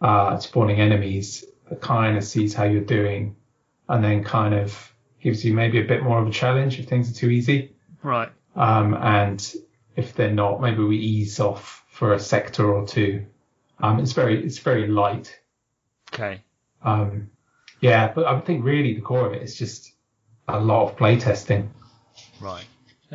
[0.00, 3.36] uh, spawning enemies that kind of sees how you're doing
[3.88, 7.10] and then kind of gives you maybe a bit more of a challenge if things
[7.10, 7.74] are too easy.
[8.02, 8.30] Right.
[8.56, 9.54] Um, and
[9.96, 13.26] if they're not, maybe we ease off for a sector or two.
[13.80, 15.38] Um, it's very, it's very light.
[16.12, 16.42] Okay.
[16.82, 17.30] Um,
[17.80, 19.92] yeah, but I think really the core of it is just
[20.48, 21.68] a lot of playtesting.
[22.40, 22.64] Right.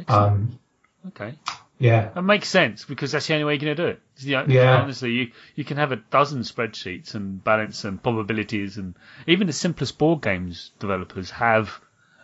[0.08, 0.60] Um,
[1.08, 1.36] okay.
[1.80, 4.02] yeah, That makes sense because that's the only way you're going to do it.
[4.18, 4.82] You know, Yeah.
[4.82, 8.96] Honestly, you, you can have a dozen spreadsheets and balance and probabilities, and
[9.28, 11.80] even the simplest board games developers have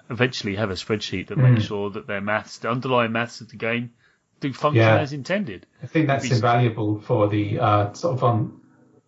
[0.09, 1.53] eventually have a spreadsheet that Hmm.
[1.53, 3.91] makes sure that their maths, the underlying maths of the game,
[4.41, 4.97] do function Yeah.
[4.99, 5.65] as intended.
[5.81, 8.59] I think that's Be- invaluable for the uh, sort of on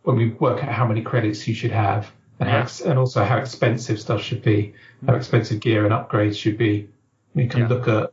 [0.03, 2.11] when we work out how many credits you should have
[2.43, 2.61] and Yeah.
[2.63, 4.73] ex- and also how expensive stuff should be,
[5.07, 6.89] how expensive gear and upgrades should be.
[7.33, 7.67] We can Yeah.
[7.67, 8.11] look at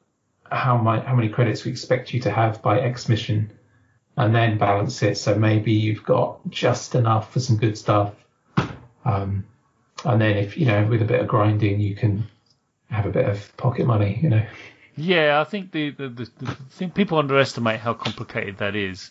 [0.51, 3.51] how my, how many credits we expect you to have by X mission,
[4.17, 5.17] and then balance it.
[5.19, 8.15] So maybe you've got just enough for some good stuff,
[9.05, 9.45] um,
[10.05, 12.27] and then if you know with a bit of grinding you can
[12.91, 14.19] have a bit of pocket money.
[14.23, 14.47] You know.
[14.97, 19.11] Yeah, I think the, the, the, the people underestimate how complicated that is.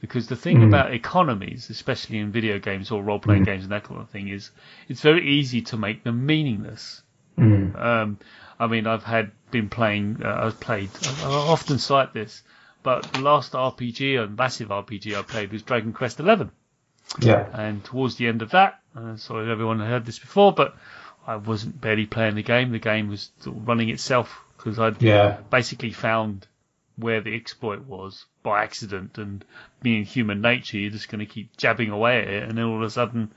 [0.00, 0.68] Because the thing Mm.
[0.68, 4.28] about economies, especially in video games or role playing games and that kind of thing,
[4.28, 4.50] is
[4.88, 7.02] it's very easy to make them meaningless.
[7.36, 7.74] Mm.
[7.80, 8.18] Um,
[8.60, 10.20] I mean, I've had been playing.
[10.24, 10.90] Uh, I've played.
[11.04, 12.42] I I often cite this,
[12.84, 16.50] but the last RPG, a massive RPG I played was Dragon Quest Eleven,
[17.20, 17.46] Yeah.
[17.52, 20.76] and towards the end of that, uh, sorry if everyone had heard this before, but
[21.26, 22.70] I wasn't barely playing the game.
[22.70, 25.38] The game was sort of running itself because I'd Yeah.
[25.50, 26.46] basically found
[26.98, 29.44] where the exploit was by accident, and
[29.82, 32.76] being human nature, you're just going to keep jabbing away at it, and then all
[32.76, 33.32] of a sudden.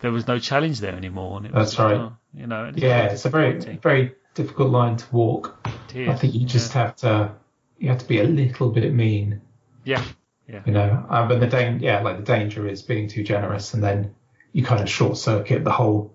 [0.00, 1.96] There was no challenge there anymore, and it was That's right.
[1.96, 5.56] oh, you know, and Yeah, it's a very very difficult line to walk.
[5.94, 6.82] I think you just yeah.
[6.82, 7.32] have to
[7.78, 9.40] you have to be a little bit mean,
[9.84, 10.04] Yeah,
[10.46, 10.60] Yeah.
[10.66, 11.06] you know.
[11.08, 14.14] Um, but the dan- yeah, like the danger is being too generous, and then
[14.52, 16.14] you kind of short circuit the whole,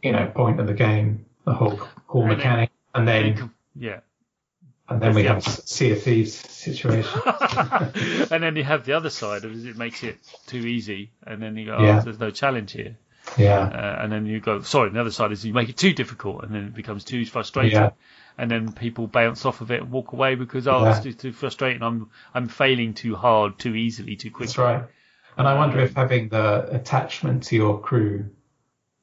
[0.00, 1.76] you know, point of the game, the whole
[2.06, 3.98] core mechanic, And then yeah.
[4.88, 7.20] And then we have a Sea of Thieves situation.
[8.30, 11.42] and then you have the other side of it, it makes it too easy, and
[11.42, 12.00] then you go, oh, Yeah.
[12.00, 12.96] there's no challenge here.
[13.36, 15.92] yeah, Uh, and then you go, sorry, the other side is you make it too
[15.92, 17.72] difficult, and then it becomes too frustrating.
[17.72, 17.90] Yeah.
[18.38, 20.90] And then people bounce off of it and walk away because, oh, Yeah.
[20.96, 21.82] it's too, too frustrating.
[21.82, 24.46] I'm I'm failing too hard, too easily, too quickly.
[24.46, 24.84] that's right.
[25.38, 28.30] And I wonder if having the attachment to your crew,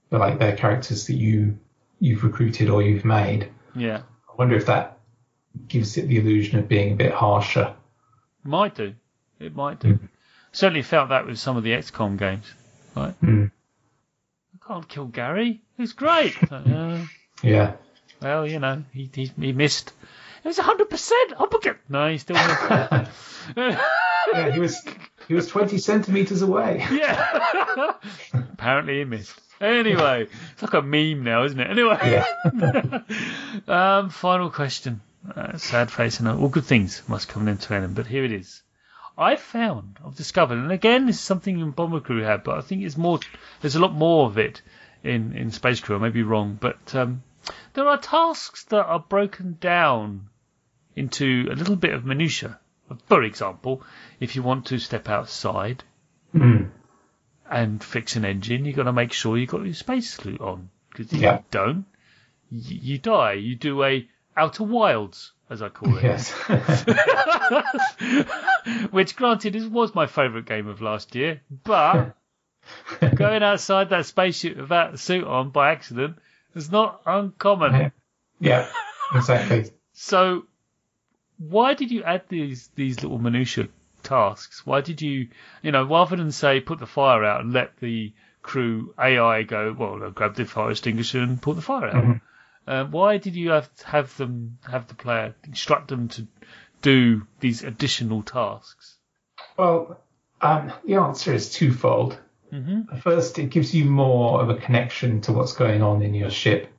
[0.10, 1.58] the, like their characters that you
[2.00, 4.93] you've recruited or you've made, Yeah, I wonder if that
[5.68, 7.74] gives it the illusion of being a bit harsher.
[8.44, 8.94] might do.
[9.40, 9.96] It might do.
[9.96, 10.10] Mm.
[10.52, 12.46] Certainly felt that with some of the XCOM games.
[12.96, 13.20] Right?
[13.22, 13.52] Mm.
[14.54, 15.62] I can't kill Gary.
[15.78, 16.36] He's great.
[16.52, 17.06] Uh,
[17.42, 17.74] Yeah.
[18.22, 19.92] Well, you know, he he, he missed.
[20.44, 21.34] It was hundred percent.
[21.40, 21.76] Up again.
[21.90, 23.10] No, he still missed.
[23.58, 24.82] Yeah, he was
[25.28, 26.86] he was twenty centimeters away.
[26.92, 27.94] yeah.
[28.34, 29.38] Apparently he missed.
[29.60, 31.70] Anyway, it's like a meme now, isn't it?
[31.70, 32.24] Anyway.
[33.68, 35.02] um, final question.
[35.36, 38.32] Uh, sad face and all good things must come into an end, but here it
[38.32, 38.62] is.
[39.18, 42.62] I found, I've discovered, and again, this is something in Bomber Crew had, but I
[42.62, 43.20] think it's more.
[43.62, 44.62] There's a lot more of it
[45.04, 45.96] in in Space Crew.
[45.96, 47.24] I may be wrong, but um,
[47.74, 50.30] there are tasks that are broken down
[50.96, 52.60] into a little bit of minutia.
[53.08, 53.82] For example,
[54.20, 55.84] if you want to step outside
[56.36, 56.70] Mm.
[57.50, 60.70] and fix an engine, you've got to make sure you've got your space suit on.
[60.90, 61.38] Because if Yeah.
[61.38, 61.86] you don't,
[62.52, 63.34] y- you die.
[63.34, 66.04] You do a Outer Wilds, as I call it.
[66.04, 66.32] Yes.
[68.92, 72.16] Which, granted, is, was my favourite game of last year, but
[73.16, 76.18] going outside that spaceship without the suit on by accident
[76.56, 77.92] is not uncommon.
[78.40, 78.68] yeah.
[79.14, 79.70] Exactly.
[79.94, 80.46] So,
[81.38, 83.68] why did you add these these little minutia
[84.02, 84.66] tasks?
[84.66, 85.28] Why did you,
[85.62, 89.76] you know, rather than say put the fire out and let the crew AI go,
[89.78, 91.96] well, grab the fire extinguisher and put the fire out.
[91.96, 92.12] Mm-hmm.
[92.66, 96.28] Uh, why did you have have them have the player instruct them to
[96.82, 98.98] do these additional tasks?
[99.58, 100.00] Well,
[100.42, 102.18] um, the answer is twofold.
[102.52, 102.98] Mm-hmm.
[102.98, 106.70] First, it gives you more of a connection to what's going on in your ship.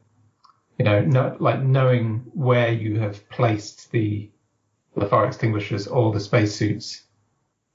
[0.78, 4.30] You know, no, like knowing where you have placed the
[4.96, 7.02] the fire extinguishers or the spacesuits,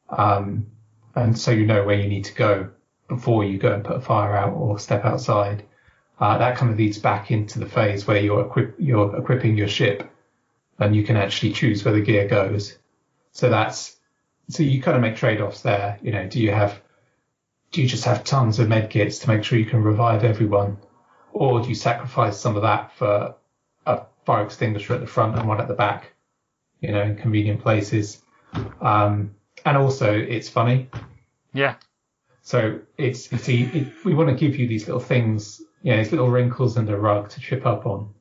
[0.10, 0.68] um,
[1.16, 2.70] and so you know where you need to go
[3.10, 5.66] before you go and put a fire out or step outside.
[6.20, 9.67] Uh, that kind of leads back into the phase where you're equip, you're equipping your
[9.67, 10.09] ship,
[10.78, 12.78] and you can actually choose where the gear goes.
[13.32, 13.95] So that's
[14.49, 15.99] so you kind of make trade-offs there.
[16.01, 16.82] You know, do you have
[17.72, 20.78] do you just have tons of med kits to make sure you can revive everyone,
[21.32, 23.36] or do you sacrifice some of that for
[23.86, 26.13] a fire extinguisher at the front and one at the back?
[26.82, 28.22] You know, in convenient places.
[28.82, 30.89] Um, and also, it's funny.
[31.53, 31.76] Yeah.
[32.41, 36.11] So it's it's it, we want to give you these little things, you know, these
[36.11, 38.13] little wrinkles in the rug to trip up on.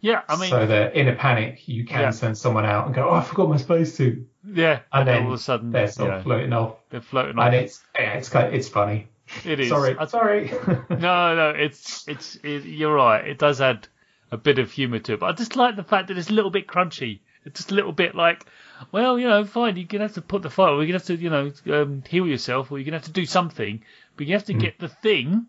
[0.00, 2.10] Yeah, I mean, so that in a panic you can Yeah.
[2.10, 5.34] send someone out and go, oh, I forgot my spacesuit, yeah, and then all of
[5.34, 8.54] a sudden they're sort of floating off, they're floating off, and it's yeah, it's kind
[8.54, 9.08] it's funny.
[9.44, 9.70] It is.
[9.70, 10.52] Sorry, I- sorry.
[10.90, 13.26] No, no, it's it's it, you're right.
[13.26, 13.88] It does add
[14.30, 16.34] a bit of humour to it, but I just like the fact that it's a
[16.34, 17.20] little bit crunchy.
[17.44, 18.44] It's just a little bit like,
[18.92, 21.04] well, you know, fine, you're gonna have to put the fire, or you're gonna have
[21.06, 21.52] to, you know,
[21.82, 23.82] um, heal yourself, or you're gonna have to do something,
[24.16, 25.46] but you have to get the thing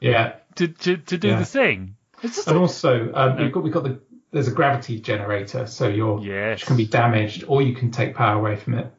[0.00, 1.38] yeah, to to, to do Yeah.
[1.38, 1.96] the thing.
[2.22, 5.66] It's just and a, also um, we've got we've got the there's a gravity generator,
[5.66, 6.60] so your Yes.
[6.60, 8.92] which can be damaged or you can take power away from it.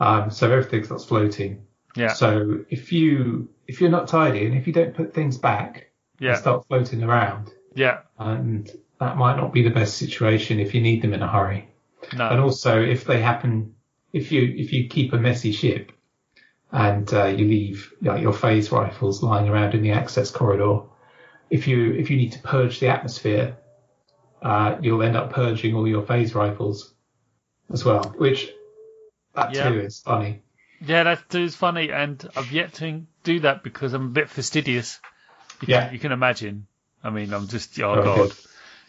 [0.00, 1.62] Um, so everything starts floating.
[1.96, 5.90] yeah, So if you if you're not tidy and if you don't put things back,
[6.18, 8.00] they yeah, start floating around, yeah.
[8.18, 8.70] and
[9.00, 11.68] that might not be the best situation if you need them in a hurry.
[12.16, 12.28] No.
[12.28, 13.74] And also, if they happen,
[14.12, 15.92] if you if you keep a messy ship
[16.70, 20.80] and uh, you leave like, your phase rifles lying around in the access corridor,
[21.50, 23.56] if you if you need to purge the atmosphere,
[24.42, 26.92] uh, you'll end up purging all your phase rifles
[27.72, 28.50] as well, which
[29.34, 29.70] that Yeah.
[29.70, 30.42] too is funny.
[30.84, 35.00] yeah, that is funny, and I've yet to do that because I'm a bit fastidious.
[35.62, 35.84] You Yeah.
[35.86, 36.66] can, you can imagine.
[37.02, 38.34] I mean, I'm just oh god.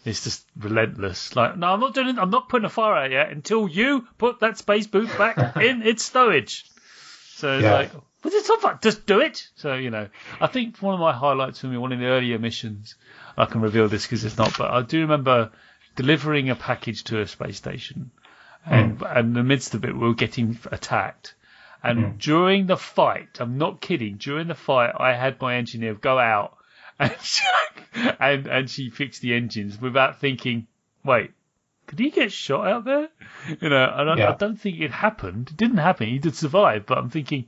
[0.05, 1.36] It's just relentless.
[1.36, 2.17] Like, no, I'm not doing it.
[2.17, 5.82] I'm not putting a fire out yet until you put that space boot back in
[5.84, 6.63] its stowage.
[7.39, 7.73] So Yeah.
[7.73, 9.47] like, but it's not just do it.
[9.55, 10.09] So, you know,
[10.41, 12.95] I think one of my highlights for me, one of the earlier missions,
[13.37, 15.51] I can reveal this because it's not, but I do remember
[15.95, 18.11] delivering a package to a space station.
[18.65, 18.73] Hmm.
[18.73, 21.35] And, and in the midst of it, we were getting attacked.
[21.81, 22.17] And hmm.
[22.17, 26.57] during the fight, I'm not kidding, during the fight, I had my engineer go out
[26.99, 27.45] and she,
[28.19, 30.67] and, and she fixed the engines without thinking,
[31.05, 31.31] wait,
[31.89, 33.09] could he get shot out there?
[33.59, 34.29] You know, and I, Yeah.
[34.31, 35.49] I don't think it happened.
[35.49, 36.07] It didn't happen.
[36.07, 37.45] He did survive, but I'm thinking,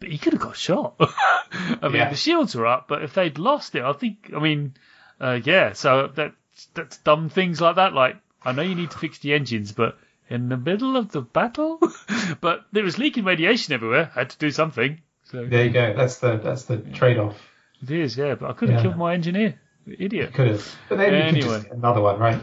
[0.00, 0.96] but he could have got shot.
[1.00, 2.10] I mean, Yeah.
[2.10, 4.74] the shields are up, but if they'd lost it, I think, I mean,
[5.20, 6.32] uh, yeah, so that,
[6.74, 7.92] that's dumb things like that.
[7.92, 9.96] Like, I know you need to fix the engines, but
[10.28, 11.78] in the middle of the battle?
[12.40, 14.10] but there was leaking radiation everywhere.
[14.16, 15.00] I Had to do something.
[15.30, 15.94] So There you go.
[15.96, 17.36] That's the that's the trade off.
[17.82, 18.82] it is, yeah, but I could have Yeah.
[18.82, 19.60] killed my engineer.
[19.86, 20.32] Idiot.
[20.34, 21.40] Could have, but then you Anyway.
[21.40, 22.40] can just get another one, right?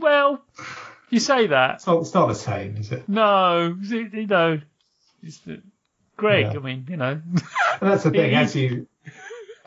[0.00, 0.42] Well,
[1.10, 1.76] you say that.
[1.76, 3.08] It's not it's not the same, is it?
[3.08, 4.60] No, you know,
[5.22, 5.62] it's the,
[6.16, 6.52] Greg, Yeah.
[6.52, 7.20] I mean, you know.
[7.80, 8.34] And that's the thing.
[8.34, 8.86] As you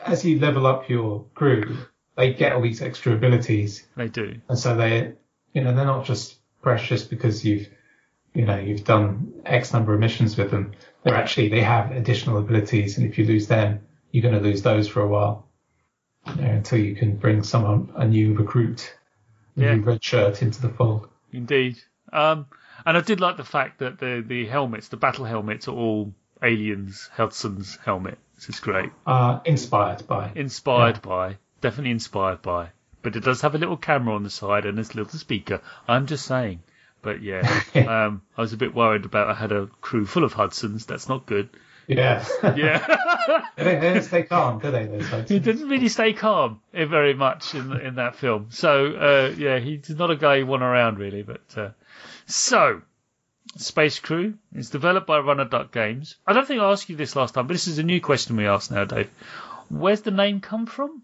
[0.04, 1.76] as you level up your crew,
[2.16, 4.36] they get all these extra abilities, they do.
[4.48, 5.12] and so they,
[5.52, 7.68] you know, they're not just precious because you've,
[8.32, 10.72] you know, you've done X number of missions with them.
[11.02, 13.80] They're actually they have additional abilities, and if you lose them,
[14.12, 15.45] you're going to lose those for a while,
[16.28, 18.94] you know, until you can bring someone a new recruit,
[19.56, 19.74] a Yeah.
[19.74, 21.08] new red shirt into the fold.
[21.32, 21.76] Indeed.
[22.12, 22.46] Um,
[22.84, 26.14] and I did like the fact that the, the helmets, the battle helmets, are all
[26.42, 27.08] aliens.
[27.14, 28.18] Hudson's helmet.
[28.36, 28.90] This is great.
[29.06, 30.32] Uh, inspired by.
[30.34, 32.68] Inspired by, definitely inspired by.
[33.02, 35.60] But it does have a little camera on the side and this little speaker.
[35.88, 36.62] I'm just saying.
[37.02, 37.40] But yeah,
[37.74, 39.30] um, I was a bit worried about.
[39.30, 40.86] I had a crew full of Hudsons.
[40.86, 41.48] That's not good.
[41.88, 42.24] Yeah.
[42.42, 43.42] Yeah.
[43.56, 44.86] they, don't- don't stay calm, do they?
[44.86, 48.48] Those he didn't really stay calm eh, very much in in that film.
[48.50, 51.22] So uh, yeah, he's not a guy you want around really.
[51.22, 51.68] But uh,
[52.26, 52.82] so
[53.56, 56.16] Space Crew is developed by Runner Duck Games.
[56.26, 58.36] I don't think I asked you this last time, but this is a new question
[58.36, 59.08] we ask now, Dave.
[59.68, 61.02] Where's the name come from?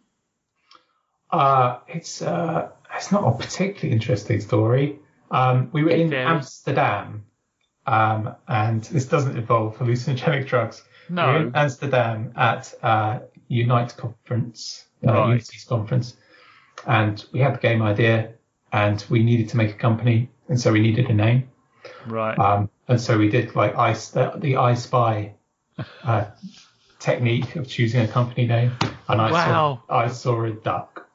[1.30, 4.98] Uh, it's uh, it's not a particularly interesting story.
[5.30, 6.28] Um, we were It in varies.
[6.28, 7.24] Amsterdam,
[7.86, 10.82] um, and this doesn't involve hallucinogenic drugs.
[11.08, 11.36] We were No.
[11.36, 15.28] in Amsterdam at uh, Unite conference, uh, Right.
[15.28, 16.16] Unity's conference,
[16.86, 18.32] and we had the game idea,
[18.72, 21.48] and we needed to make a company, and so we needed a name.
[22.06, 22.38] Right.
[22.38, 25.34] Um, and so we did like I, the, the I Spy
[26.04, 26.24] uh,
[27.00, 28.72] technique of choosing a company name,
[29.08, 29.82] and I Wow.
[29.88, 31.08] saw I saw a duck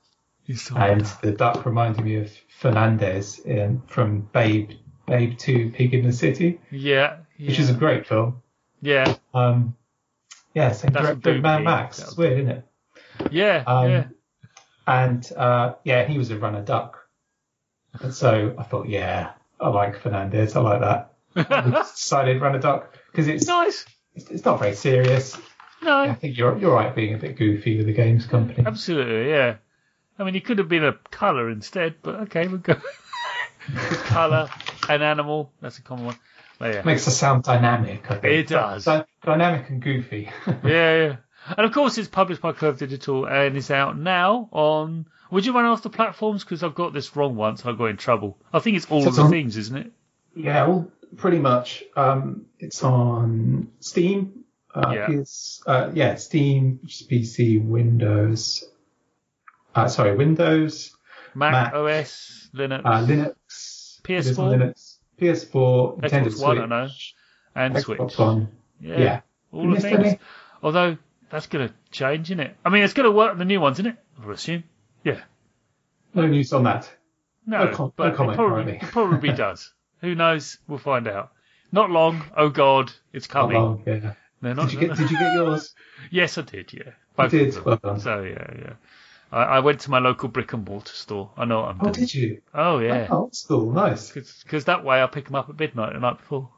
[0.45, 1.21] You saw and that.
[1.21, 4.71] the duck reminded me of Fernandez in, from Babe
[5.07, 8.41] Babe Two Pig in the City, Yeah, which is a great film.
[8.81, 9.75] yeah, Um,
[10.53, 11.99] yeah, same That's director Mad Max.
[11.99, 12.65] It's weird, isn't it?
[13.31, 14.03] yeah, Um, yeah.
[14.85, 16.97] And uh, yeah, he was a runner duck.
[18.01, 20.55] And so I thought, yeah, I like Fernandez.
[20.55, 21.13] I like that.
[21.51, 23.85] I decided runner duck because it's, nice.
[24.15, 25.37] it's it's not very serious.
[25.81, 28.63] No, I think you're you're right being a bit goofy with the games company.
[28.65, 29.55] absolutely, yeah.
[30.19, 32.75] I mean, he could have been a colour instead, but okay, we'll go.
[34.05, 34.49] colour,
[34.89, 36.15] an animal, that's a common one.
[36.59, 36.81] But yeah.
[36.83, 38.09] Makes us sound dynamic.
[38.09, 38.25] I think.
[38.25, 38.85] It does.
[38.85, 40.29] Dy- dynamic and goofy.
[40.47, 41.15] yeah, yeah.
[41.55, 45.05] And of course, it's published by Curve Digital and is out now on.
[45.31, 46.43] Would you run off the platforms?
[46.43, 47.65] Because I've got this wrong once.
[47.65, 48.37] I got in trouble.
[48.53, 49.91] I think it's all So of the on- things, isn't it?
[50.35, 51.83] yeah, well, pretty much.
[51.95, 54.43] Um, it's on Steam.
[54.73, 55.07] Uh, Yeah.
[55.23, 58.63] PS, uh, yeah, Steam, PC, Windows.
[59.73, 60.95] Uh, sorry, Windows,
[61.35, 61.73] Mac, Mac.
[61.73, 63.36] OS, Linux, uh, Linux, it
[64.07, 64.73] PS4?
[65.19, 66.87] PS4, Nintendo Xbox One, I know,
[67.55, 67.81] and Xbox
[68.11, 68.17] Switch.
[68.19, 68.47] One.
[68.79, 69.21] Yeah, Yeah.
[69.51, 69.99] all the things.
[69.99, 70.19] any?
[70.61, 70.97] Although
[71.29, 72.55] that's going to change, isn't it?
[72.63, 73.97] I mean, it's going to work on the new ones, isn't it?
[74.21, 74.63] I would assume.
[75.03, 75.19] Yeah.
[76.13, 76.89] No news on that.
[77.45, 79.73] No, No com- but no it comment probably, it probably does.
[80.01, 80.57] Who knows?
[80.67, 81.31] We'll find out.
[81.71, 82.23] Not long.
[82.35, 83.57] Oh God, it's Not coming.
[83.57, 84.13] long, yeah.
[84.41, 85.73] No, not, Did you get Did you get yours?
[86.11, 86.71] Yes, I did.
[86.73, 87.55] Yeah, Both did.
[87.57, 87.65] of.
[87.65, 87.99] Well done.
[87.99, 88.73] So yeah, yeah.
[89.31, 91.31] I, I went to my local brick and mortar store.
[91.37, 91.93] I know what I'm Oh, doing.
[91.93, 92.41] did you?
[92.53, 93.71] Oh yeah, Oh, cool.
[93.71, 94.11] Nice.
[94.11, 96.49] because that way I pick them up at midnight the night before.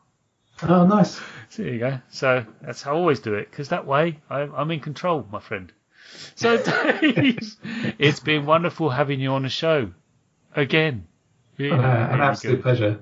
[0.62, 1.20] Oh, nice.
[1.50, 2.00] So there you go.
[2.10, 3.50] So that's how I always do it.
[3.50, 5.72] Because that way I, I'm in control, my friend.
[6.36, 6.58] So
[7.02, 7.56] Dave,
[7.98, 9.92] it's been wonderful having you on the show
[10.56, 11.08] again.
[11.58, 12.64] Really, Uh, an absolute good.
[12.64, 13.00] pleasure.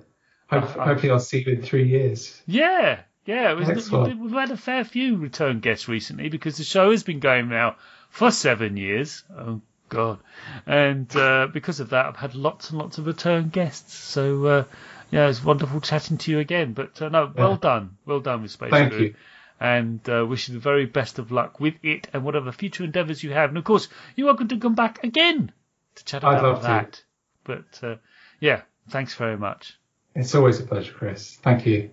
[0.49, 2.41] Hope, hopefully, I'll see you in three years.
[2.45, 3.51] Yeah, yeah.
[3.51, 4.19] It was, Excellent.
[4.19, 7.75] we've had a fair few return guests recently because the show has been going now
[8.09, 9.23] for seven years.
[9.37, 10.19] Oh God!
[10.65, 13.93] And uh, because of that, I've had lots and lots of return guests.
[13.93, 14.63] So uh,
[15.11, 16.73] yeah, it's wonderful chatting to you again.
[16.73, 17.57] But uh, no, well Yeah.
[17.61, 19.01] done, well done with Space Thank Crew.
[19.01, 19.15] you.
[19.59, 23.23] And uh, wish you the very best of luck with it and whatever future endeavours
[23.23, 23.49] you have.
[23.49, 25.51] And of course, you're welcome to come back again
[25.95, 26.67] to chat I'd about love to.
[26.67, 27.03] that.
[27.43, 27.95] But uh,
[28.39, 29.79] yeah, thanks very much.
[30.13, 31.37] It's always a pleasure, Chris.
[31.41, 31.89] Thank you.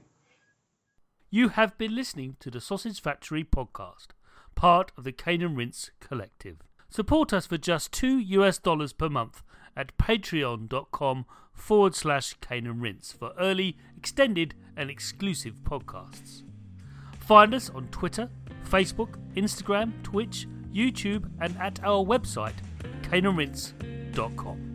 [1.34, 4.10] You have been listening to the Sausage Factory podcast,
[4.54, 6.58] part of the Cane and Rinse Collective.
[6.90, 9.42] Support us for just two US dollars per month
[9.76, 16.44] at patreon.com forward slash Cane and Rinse for early, extended, and exclusive podcasts.
[17.18, 18.30] Find us on Twitter,
[18.64, 22.54] Facebook, Instagram, Twitch, YouTube, and at our website,
[23.02, 24.73] caneandrinse.com.